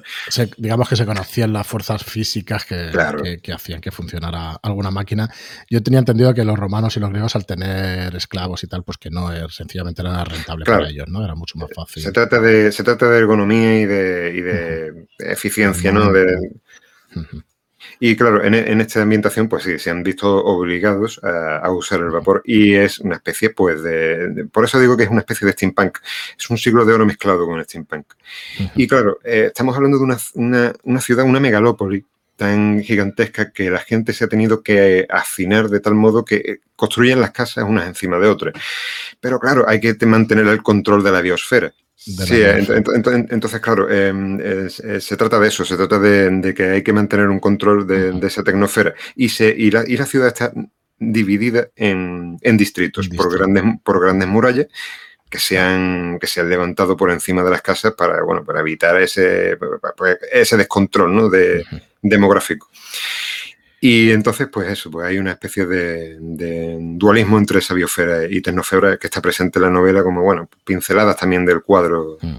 digamos 0.56 0.88
que 0.88 0.96
se 0.96 1.06
conocían 1.06 1.52
las 1.52 1.66
fuerzas 1.66 2.02
físicas 2.04 2.64
que, 2.64 2.90
que, 3.42 3.52
hacían 3.52 3.80
que 3.80 3.90
funcionara 3.90 4.58
alguna 4.62 4.90
máquina. 4.90 5.28
Yo 5.70 5.82
tenía 5.82 6.00
entendido 6.00 6.34
que 6.34 6.44
los 6.44 6.58
romanos 6.58 6.96
y 6.96 7.00
los 7.00 7.10
griegos 7.10 7.36
al 7.36 7.46
tener 7.46 8.14
esclavos 8.14 8.64
y 8.64 8.66
tal, 8.66 8.82
pues 8.82 8.98
que 8.98 9.10
no 9.10 9.32
er, 9.32 9.50
sencillamente 9.50 10.02
era 10.02 10.24
rentable 10.24 10.64
para 10.64 10.88
ellos, 10.88 11.08
¿no? 11.08 11.24
Era 11.24 11.34
mucho 11.34 11.58
más 11.58 11.70
fácil. 11.74 12.02
Se 12.02 12.12
trata 12.12 12.40
de, 12.40 12.72
se 12.72 12.82
trata 12.82 13.08
de 13.08 13.18
ergonomía 13.18 13.80
y 13.80 13.84
de, 13.84 14.34
y 14.36 14.40
de 14.40 15.06
eficiencia, 15.18 15.92
¿no? 15.92 16.12
De, 16.12 16.26
y 17.98 18.16
claro, 18.16 18.44
en, 18.44 18.80
esta 18.80 19.02
ambientación, 19.02 19.48
pues 19.48 19.64
sí, 19.64 19.78
se 19.78 19.90
han 19.90 20.02
visto 20.02 20.44
obligados 20.44 21.20
a, 21.22 21.70
usar 21.70 22.00
el 22.00 22.10
vapor 22.10 22.42
y 22.44 22.74
es 22.74 22.98
una 22.98 23.16
especie, 23.16 23.50
pues, 23.50 23.82
de, 23.82 24.46
Por 24.50 24.64
eso 24.64 24.78
digo 24.80 24.96
que 24.96 25.04
es 25.04 25.10
una 25.10 25.20
especie 25.20 25.46
de 25.46 25.52
steampunk. 25.52 25.98
Es 26.38 26.50
un 26.50 26.58
siglo 26.58 26.84
de 26.84 26.92
oro 26.92 27.06
mezclado 27.06 27.46
con 27.46 27.62
steampunk. 27.64 28.06
Y 28.74 28.86
claro, 28.86 29.18
eh, 29.24 29.46
estamos 29.46 29.76
hablando 29.76 29.98
de 29.98 30.04
una, 30.04 30.72
una, 30.84 31.00
ciudad, 31.00 31.24
una 31.24 31.40
megalópoli 31.40 32.04
tan 32.36 32.82
gigantesca 32.82 33.50
que 33.50 33.70
la 33.70 33.78
gente 33.78 34.12
se 34.12 34.24
ha 34.24 34.28
tenido 34.28 34.62
que 34.62 35.06
afinar 35.08 35.68
de 35.68 35.80
tal 35.80 35.94
modo 35.94 36.24
que 36.24 36.60
construyen 36.76 37.20
las 37.20 37.30
casas 37.30 37.64
unas 37.66 37.86
encima 37.86 38.18
de 38.18 38.28
otras. 38.28 38.54
Pero 39.20 39.40
claro, 39.40 39.66
hay 39.66 39.80
que 39.80 39.96
mantener 40.04 40.46
el 40.46 40.62
control 40.62 41.02
de 41.02 41.12
la 41.12 41.22
biosfera. 41.22 41.72
Sí, 41.98 42.42
entonces, 42.42 43.60
claro, 43.60 43.90
em, 43.90 44.68
se 44.68 45.16
trata 45.16 45.40
de 45.40 45.48
eso, 45.48 45.64
se 45.64 45.76
trata 45.76 45.98
de, 45.98 46.54
que 46.54 46.64
hay 46.64 46.82
que 46.82 46.92
mantener 46.92 47.28
un 47.28 47.40
control 47.40 47.86
de, 47.86 48.26
esa 48.26 48.44
tecnosfera. 48.44 48.94
Y, 49.14 49.30
se, 49.30 49.48
y, 49.48 49.70
la, 49.70 49.82
y 49.86 49.96
la 49.96 50.06
ciudad 50.06 50.28
está 50.28 50.52
dividida 50.98 51.68
en, 51.74 52.38
distritos, 52.56 53.08
por, 53.08 53.36
grandes, 53.36 53.64
por 53.82 54.00
grandes 54.00 54.28
murallas 54.28 54.66
que 55.28 55.38
se, 55.38 55.58
han, 55.58 56.18
que 56.20 56.26
se 56.26 56.40
han 56.40 56.48
levantado 56.48 56.96
por 56.96 57.10
encima 57.10 57.42
de 57.42 57.50
las 57.50 57.62
casas 57.62 57.94
para, 57.94 58.22
bueno, 58.22 58.44
para 58.44 58.60
evitar 58.60 59.00
ese, 59.00 59.58
ese 60.32 60.56
descontrol 60.56 61.14
¿no? 61.14 61.28
de, 61.28 61.64
demográfico. 62.02 62.70
Y 63.80 64.10
entonces, 64.10 64.48
pues 64.50 64.68
eso, 64.68 64.90
pues 64.90 65.06
hay 65.06 65.18
una 65.18 65.32
especie 65.32 65.66
de, 65.66 66.16
dualismo 66.96 67.38
entre 67.38 67.58
esa 67.58 67.74
biosfera 67.74 68.24
y 68.24 68.40
tecnosfera 68.40 68.96
que 68.96 69.06
está 69.06 69.20
presente 69.20 69.58
en 69.58 69.64
la 69.64 69.70
novela, 69.70 70.02
como, 70.02 70.22
bueno, 70.22 70.48
pinceladas 70.64 71.16
también 71.16 71.44
del 71.44 71.62
cuadro. 71.62 72.18
Mm. 72.22 72.36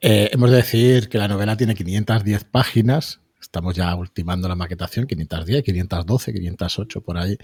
Eh, 0.00 0.30
hemos 0.32 0.50
de 0.50 0.56
decir 0.56 1.08
que 1.08 1.18
la 1.18 1.28
novela 1.28 1.56
tiene 1.56 1.74
510 1.74 2.44
páginas. 2.44 3.20
Estamos 3.40 3.74
ya 3.74 3.94
ultimando 3.94 4.48
la 4.48 4.54
maquetación, 4.54 5.06
510, 5.06 5.64
512, 5.64 6.32
508 6.34 7.00
por 7.00 7.16
ahí. 7.16 7.38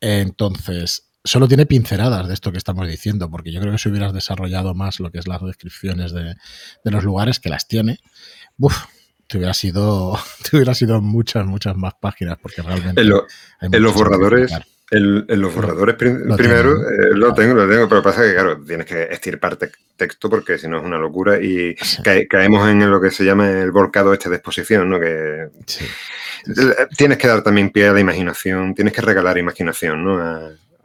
Entonces, 0.00 1.10
solo 1.24 1.48
tiene 1.48 1.66
pinceladas 1.66 2.28
de 2.28 2.34
esto 2.34 2.52
que 2.52 2.58
estamos 2.58 2.86
diciendo, 2.86 3.28
porque 3.30 3.50
yo 3.52 3.60
creo 3.60 3.72
que 3.72 3.78
si 3.78 3.88
hubieras 3.88 4.12
desarrollado 4.12 4.74
más 4.74 5.00
lo 5.00 5.10
que 5.10 5.18
es 5.18 5.26
las 5.26 5.42
descripciones 5.42 6.12
de, 6.12 6.36
de 6.84 6.90
los 6.90 7.02
lugares, 7.02 7.40
que 7.40 7.48
las 7.48 7.66
tiene, 7.66 7.98
uf, 8.58 8.84
te 9.28 9.36
hubiera 9.36 9.54
sido, 9.54 10.18
te 10.50 10.56
hubiera 10.56 10.74
sido 10.74 11.00
muchas, 11.00 11.46
muchas 11.46 11.76
más 11.76 11.94
páginas, 11.94 12.38
porque 12.40 12.62
realmente. 12.62 13.00
En, 13.00 13.08
los 13.82 13.94
borradores. 13.94 14.52
en 14.90 15.40
los 15.40 15.54
borradores 15.54 15.96
primero 15.96 16.72
eh, 16.88 17.10
lo 17.12 17.34
tengo, 17.34 17.54
lo 17.54 17.68
tengo, 17.68 17.88
pero 17.88 18.02
pasa 18.02 18.22
que, 18.22 18.32
claro, 18.32 18.60
tienes 18.64 18.86
que 18.86 19.02
estirpar 19.04 19.58
texto 19.96 20.30
porque 20.30 20.58
si 20.58 20.68
no 20.68 20.78
es 20.78 20.84
una 20.84 20.98
locura 20.98 21.38
y 21.40 21.74
caemos 22.28 22.68
en 22.68 22.90
lo 22.90 23.00
que 23.00 23.10
se 23.10 23.24
llama 23.24 23.50
el 23.50 23.70
volcado 23.70 24.12
este 24.12 24.30
de 24.30 24.36
exposición, 24.36 24.88
¿no? 24.88 24.98
Que 24.98 25.48
tienes 26.96 27.18
que 27.18 27.28
dar 27.28 27.42
también 27.42 27.70
pie 27.70 27.88
a 27.88 27.92
la 27.92 28.00
imaginación, 28.00 28.74
tienes 28.74 28.94
que 28.94 29.02
regalar 29.02 29.36
imaginación, 29.36 30.04
¿no? 30.04 30.18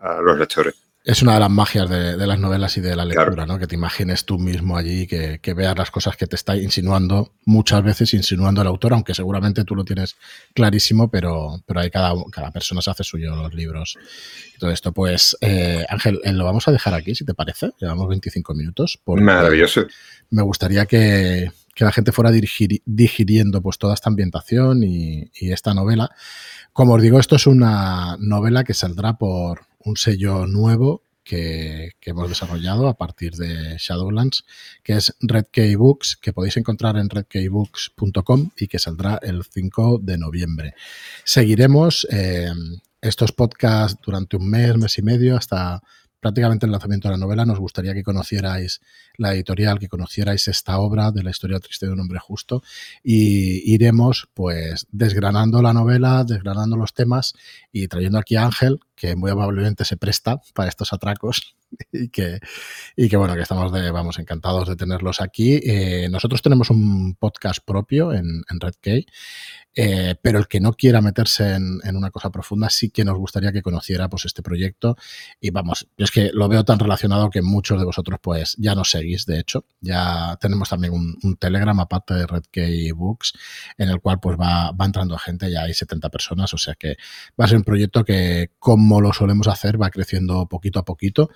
a 0.03 0.21
los 0.21 0.37
lectores. 0.37 0.82
Es 1.05 1.21
una 1.21 1.33
de 1.33 1.41
las 1.41 1.49
magias 1.49 1.89
de, 1.89 2.15
las 2.15 2.39
novelas 2.39 2.77
y 2.77 2.81
de 2.81 2.95
la 2.95 3.03
lectura, 3.03 3.45
¿no? 3.45 3.59
Que 3.59 3.67
te 3.67 3.75
imagines 3.75 4.23
tú 4.23 4.39
mismo 4.39 4.77
allí, 4.77 5.05
que, 5.05 5.39
que, 5.41 5.53
veas 5.53 5.77
las 5.77 5.91
cosas 5.91 6.15
que 6.15 6.27
te 6.27 6.37
está 6.37 6.55
insinuando, 6.55 7.33
muchas 7.43 7.83
veces 7.83 8.13
insinuando 8.13 8.61
el 8.61 8.69
autor, 8.69 8.93
aunque 8.93 9.13
seguramente 9.13 9.65
tú 9.65 9.75
lo 9.75 9.83
tienes 9.83 10.15
clarísimo, 10.53 11.11
pero, 11.11 11.61
pero 11.65 11.81
hay 11.81 11.89
cada, 11.89 12.13
cada 12.31 12.51
persona 12.51 12.81
se 12.81 12.89
hace 12.89 13.03
suyo 13.03 13.35
los 13.35 13.53
libros 13.53 13.97
y 14.55 14.57
todo 14.57 14.71
esto. 14.71 14.93
Pues, 14.93 15.35
eh, 15.41 15.85
Ángel, 15.89 16.21
eh, 16.23 16.31
lo 16.31 16.45
vamos 16.45 16.69
a 16.69 16.71
dejar 16.71 16.93
aquí, 16.93 17.13
si 17.15 17.25
te 17.25 17.33
parece. 17.33 17.71
Llevamos 17.81 18.07
25 18.07 18.53
minutos. 18.53 18.97
Maravilloso. 19.05 19.85
Me 20.29 20.41
gustaría 20.41 20.85
que, 20.85 21.51
que 21.75 21.83
la 21.83 21.91
gente 21.91 22.13
fuera 22.13 22.31
digiriendo 22.31 23.61
pues 23.61 23.77
toda 23.77 23.93
esta 23.93 24.09
ambientación 24.09 24.83
y, 24.83 25.29
y 25.37 25.51
esta 25.51 25.73
novela. 25.73 26.11
Como 26.71 26.93
os 26.93 27.01
digo, 27.01 27.19
esto 27.19 27.35
es 27.35 27.45
una 27.45 28.15
novela 28.19 28.63
que 28.63 28.73
saldrá 28.73 29.17
por 29.17 29.72
un 29.85 29.97
sello 29.97 30.47
nuevo 30.47 31.03
que, 31.23 31.91
hemos 32.01 32.29
desarrollado 32.29 32.87
a 32.87 32.97
partir 32.97 33.33
de 33.35 33.77
Shadowlands, 33.77 34.45
que 34.83 34.93
es 34.93 35.15
Red 35.21 35.45
Books, 35.77 36.17
que 36.17 36.33
podéis 36.33 36.57
encontrar 36.57 36.97
en 36.97 37.09
redkeybooks.com 37.09 38.51
y 38.57 38.67
que 38.67 38.79
saldrá 38.79 39.19
el 39.21 39.43
5 39.43 39.99
de 40.01 40.17
noviembre. 40.17 40.75
Seguiremos 41.23 42.07
eh, 42.11 42.51
estos 43.01 43.31
podcasts 43.31 43.99
durante 44.05 44.37
un 44.37 44.49
mes, 44.49 44.77
mes 44.77 44.97
y 44.97 45.01
medio, 45.01 45.35
hasta 45.37 45.81
prácticamente 46.23 46.65
el 46.65 46.71
lanzamiento 46.71 47.09
de 47.09 47.15
la 47.15 47.17
novela. 47.19 47.45
Nos 47.45 47.59
gustaría 47.59 47.93
que 47.93 48.01
conocierais 48.01 48.81
la 49.17 49.33
editorial, 49.33 49.77
que 49.77 49.89
conocierais 49.89 50.47
esta 50.47 50.79
obra 50.79 51.11
de 51.11 51.21
la 51.21 51.31
historia 51.31 51.59
triste 51.59 51.85
de 51.85 51.91
un 51.91 51.99
hombre 51.99 52.17
justo 52.17 52.63
y 53.03 53.73
iremos 53.73 54.29
pues 54.33 54.87
desgranando 54.91 55.61
la 55.61 55.73
novela, 55.73 56.23
desgranando 56.23 56.77
los 56.77 56.93
temas 56.93 57.33
y 57.73 57.89
trayendo 57.89 58.17
aquí 58.17 58.37
a 58.37 58.45
Ángel, 58.45 58.79
que 58.95 59.17
muy 59.17 59.31
amablemente 59.31 59.83
se 59.83 59.97
presta 59.97 60.41
para 60.53 60.69
estos 60.69 60.93
atracos 60.93 61.55
y 61.91 62.09
que, 62.09 62.39
y 62.95 63.09
que 63.09 63.17
bueno, 63.17 63.35
que 63.35 63.41
estamos 63.41 63.71
de, 63.71 63.91
vamos, 63.91 64.19
encantados 64.19 64.67
de 64.67 64.75
tenerlos 64.75 65.21
aquí. 65.21 65.59
Eh, 65.63 66.07
nosotros 66.09 66.41
tenemos 66.41 66.69
un 66.69 67.15
podcast 67.15 67.59
propio 67.65 68.13
en, 68.13 68.43
en 68.49 68.59
Red 68.59 68.75
eh, 69.75 70.15
pero 70.21 70.37
el 70.37 70.47
que 70.47 70.59
no 70.59 70.73
quiera 70.73 71.01
meterse 71.01 71.55
en, 71.55 71.81
una 71.95 72.11
cosa 72.11 72.29
profunda 72.29 72.69
sí 72.69 72.91
que 72.91 73.03
nos 73.03 73.17
gustaría 73.17 73.51
que 73.51 73.61
conociera 73.61 74.07
pues 74.09 74.25
este 74.25 74.43
proyecto. 74.43 74.95
Y 75.41 75.49
vamos, 75.49 75.87
es 75.97 76.11
que 76.11 76.29
lo 76.33 76.47
veo 76.47 76.63
tan 76.63 76.79
relacionado 76.79 77.29
que 77.29 77.41
muchos 77.41 77.79
de 77.79 77.85
vosotros 77.85 78.19
pues 78.21 78.55
ya 78.57 78.75
nos 78.75 78.91
seguís, 78.91 79.25
de 79.25 79.39
hecho, 79.39 79.65
ya 79.81 80.37
tenemos 80.39 80.69
también 80.69 80.93
un, 80.93 81.37
Telegram 81.39 81.77
aparte 81.79 82.13
de 82.13 82.27
Red 82.27 82.93
Books 82.93 83.33
en 83.77 83.89
el 83.89 83.99
cual 83.99 84.19
pues 84.19 84.37
va, 84.39 84.71
va 84.71 84.85
entrando 84.85 85.17
gente, 85.17 85.51
ya 85.51 85.63
hay 85.63 85.73
70 85.73 86.09
personas, 86.09 86.53
o 86.53 86.57
sea 86.57 86.75
que 86.75 86.95
va 87.39 87.45
a 87.45 87.47
ser 87.47 87.57
un 87.57 87.63
proyecto 87.63 88.05
que 88.05 88.51
como 88.59 89.01
lo 89.01 89.11
solemos 89.13 89.47
hacer 89.47 89.81
va 89.81 89.89
creciendo 89.89 90.45
poquito 90.47 90.79
a 90.79 90.85
poquito 90.85 91.29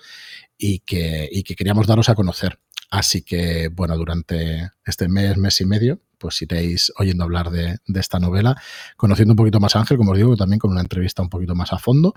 y 0.56 0.80
que, 0.80 1.28
y 1.30 1.42
que 1.42 1.54
queríamos 1.54 1.86
daros 1.86 2.08
a 2.08 2.14
conocer. 2.14 2.58
Así 2.90 3.22
que, 3.22 3.68
bueno, 3.68 3.96
durante 3.96 4.70
este 4.84 5.08
mes, 5.08 5.36
mes 5.36 5.60
y 5.60 5.66
medio, 5.66 6.00
pues 6.18 6.40
iréis 6.42 6.92
oyendo 6.96 7.24
hablar 7.24 7.50
de, 7.50 7.78
esta 7.94 8.18
novela, 8.18 8.60
conociendo 8.96 9.32
un 9.32 9.36
poquito 9.36 9.60
más 9.60 9.74
a 9.76 9.80
Ángel, 9.80 9.96
como 9.96 10.12
os 10.12 10.18
digo, 10.18 10.36
también 10.36 10.58
con 10.58 10.70
una 10.70 10.80
entrevista 10.80 11.22
un 11.22 11.28
poquito 11.28 11.54
más 11.54 11.72
a 11.72 11.78
fondo 11.78 12.14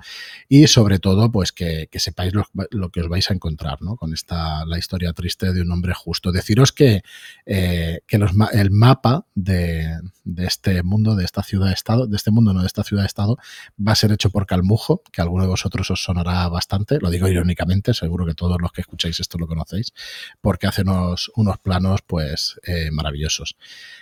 y 0.48 0.68
sobre 0.68 1.00
todo, 1.00 1.32
pues 1.32 1.52
que, 1.52 1.88
sepáis 1.94 2.34
lo, 2.34 2.90
que 2.90 3.02
os 3.02 3.10
vais 3.10 3.30
a 3.30 3.34
encontrar, 3.34 3.82
¿no? 3.82 3.96
Con 3.96 4.14
esta, 4.14 4.66
la 4.66 4.78
historia 4.78 5.14
triste 5.14 5.54
de 5.54 5.62
un 5.62 5.72
hombre 5.72 5.94
justo. 5.94 6.32
Deciros 6.32 6.72
que, 6.72 7.04
eh, 7.46 8.00
que 8.08 8.20
el 8.54 8.72
mapa 8.72 9.26
de, 9.36 10.00
este 10.38 10.84
mundo, 10.84 11.16
de 11.16 11.26
esta 11.26 11.44
ciudad-estado, 11.44 12.08
de 12.08 12.16
este 12.16 12.32
mundo, 12.32 12.54
no 12.54 12.62
de 12.62 12.68
esta 12.68 12.84
ciudad-estado, 12.84 13.38
va 13.80 13.94
a 13.94 13.96
ser 13.96 14.12
hecho 14.12 14.30
por 14.30 14.46
Calmujo, 14.46 15.04
que 15.12 15.22
a 15.22 15.24
alguno 15.24 15.44
de 15.44 15.50
vosotros 15.50 15.90
os 15.92 16.04
sonará 16.04 16.48
bastante, 16.50 17.00
lo 17.00 17.10
digo 17.10 17.28
irónicamente, 17.28 17.94
seguro 17.94 18.26
que 18.26 18.34
todos 18.34 18.60
los 18.62 18.72
que 18.72 18.82
escucháis 18.82 19.20
esto 19.20 19.38
lo 19.38 19.48
conocéis, 19.48 19.94
porque 20.42 20.68
hace 20.68 20.82
unos, 20.82 21.32
unos 21.36 21.58
planos, 21.60 22.02
pues, 22.06 22.60
eh, 22.64 22.90
maravillosos. 22.92 23.56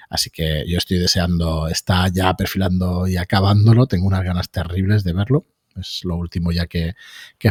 Así 0.10 0.30
que 0.32 0.65
yo 0.67 0.78
estoy 0.78 0.98
deseando, 0.98 1.67
está 1.67 2.08
ya 2.08 2.34
perfilando 2.34 3.08
y 3.08 3.17
acabándolo, 3.17 3.86
tengo 3.86 4.08
unas 4.08 4.24
ganas 4.24 4.50
terribles 4.50 5.04
de 5.04 5.13
verlo. 5.13 5.45
Es 5.76 6.02
lo 6.04 6.15
último 6.15 6.52
ya 6.52 6.65
que, 6.65 6.95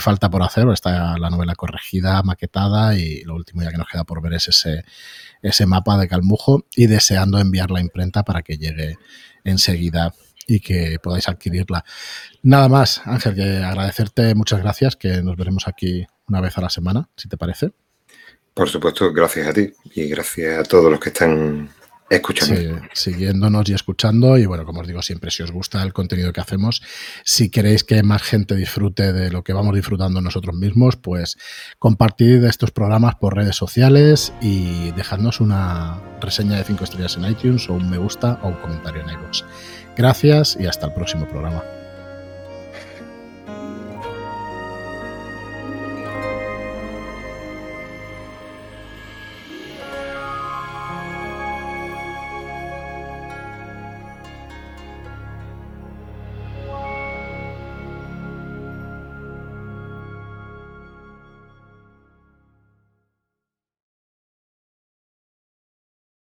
falta 0.00 0.28
por 0.28 0.42
hacer, 0.42 0.68
está 0.68 1.16
la 1.18 1.30
novela 1.30 1.54
corregida, 1.54 2.22
maquetada 2.22 2.96
y 2.96 3.22
lo 3.22 3.36
último 3.36 3.62
ya 3.62 3.70
que 3.70 3.78
nos 3.78 3.88
queda 3.88 4.04
por 4.04 4.20
ver 4.20 4.34
es 4.34 4.48
ese, 4.48 4.84
ese 5.40 5.66
mapa 5.66 5.96
de 5.96 6.08
Calmujo 6.08 6.66
y 6.74 6.86
deseando 6.86 7.38
enviar 7.38 7.70
la 7.70 7.80
imprenta 7.80 8.24
para 8.24 8.42
que 8.42 8.58
llegue 8.58 8.96
enseguida 9.44 10.12
y 10.46 10.60
que 10.60 10.98
podáis 11.00 11.28
adquirirla. 11.28 11.84
Nada 12.42 12.68
más, 12.68 13.02
Ángel, 13.04 13.34
que 13.34 13.58
agradecerte, 13.58 14.34
muchas 14.34 14.60
gracias, 14.60 14.96
que 14.96 15.22
nos 15.22 15.36
veremos 15.36 15.68
aquí 15.68 16.06
una 16.26 16.40
vez 16.40 16.58
a 16.58 16.62
la 16.62 16.70
semana, 16.70 17.08
si 17.16 17.28
te 17.28 17.36
parece. 17.36 17.70
Por 18.52 18.68
supuesto, 18.68 19.12
gracias 19.12 19.46
a 19.46 19.52
ti 19.52 19.72
y 19.94 20.08
gracias 20.08 20.58
a 20.58 20.64
todos 20.64 20.90
los 20.90 20.98
que 20.98 21.10
están 21.10 21.70
escuchando. 22.10 22.80
siguiéndonos 22.92 23.68
y 23.68 23.74
escuchando. 23.74 24.38
Y 24.38 24.46
bueno, 24.46 24.64
como 24.64 24.80
os 24.80 24.86
digo 24.86 25.02
siempre, 25.02 25.30
si 25.30 25.42
os 25.42 25.50
gusta 25.50 25.82
el 25.82 25.92
contenido 25.92 26.32
que 26.32 26.40
hacemos, 26.40 26.82
si 27.24 27.50
queréis 27.50 27.84
que 27.84 28.02
más 28.02 28.22
gente 28.22 28.54
disfrute 28.54 29.12
de 29.12 29.30
lo 29.30 29.44
que 29.44 29.52
vamos 29.52 29.74
disfrutando 29.74 30.20
nosotros 30.20 30.56
mismos, 30.56 30.96
pues 30.96 31.36
compartid 31.78 32.44
estos 32.44 32.70
programas 32.70 33.16
por 33.16 33.36
redes 33.36 33.56
sociales 33.56 34.32
y 34.40 34.90
dejadnos 34.92 35.40
una 35.40 36.00
reseña 36.20 36.56
de 36.56 36.64
5 36.64 36.84
estrellas 36.84 37.16
en 37.16 37.24
iTunes 37.30 37.68
o 37.68 37.74
un 37.74 37.90
me 37.90 37.98
gusta 37.98 38.38
o 38.42 38.48
un 38.48 38.54
comentario 38.54 39.02
en 39.02 39.10
iVoox. 39.10 39.44
Gracias 39.96 40.56
y 40.58 40.66
hasta 40.66 40.86
el 40.86 40.94
próximo 40.94 41.26
programa. 41.28 41.77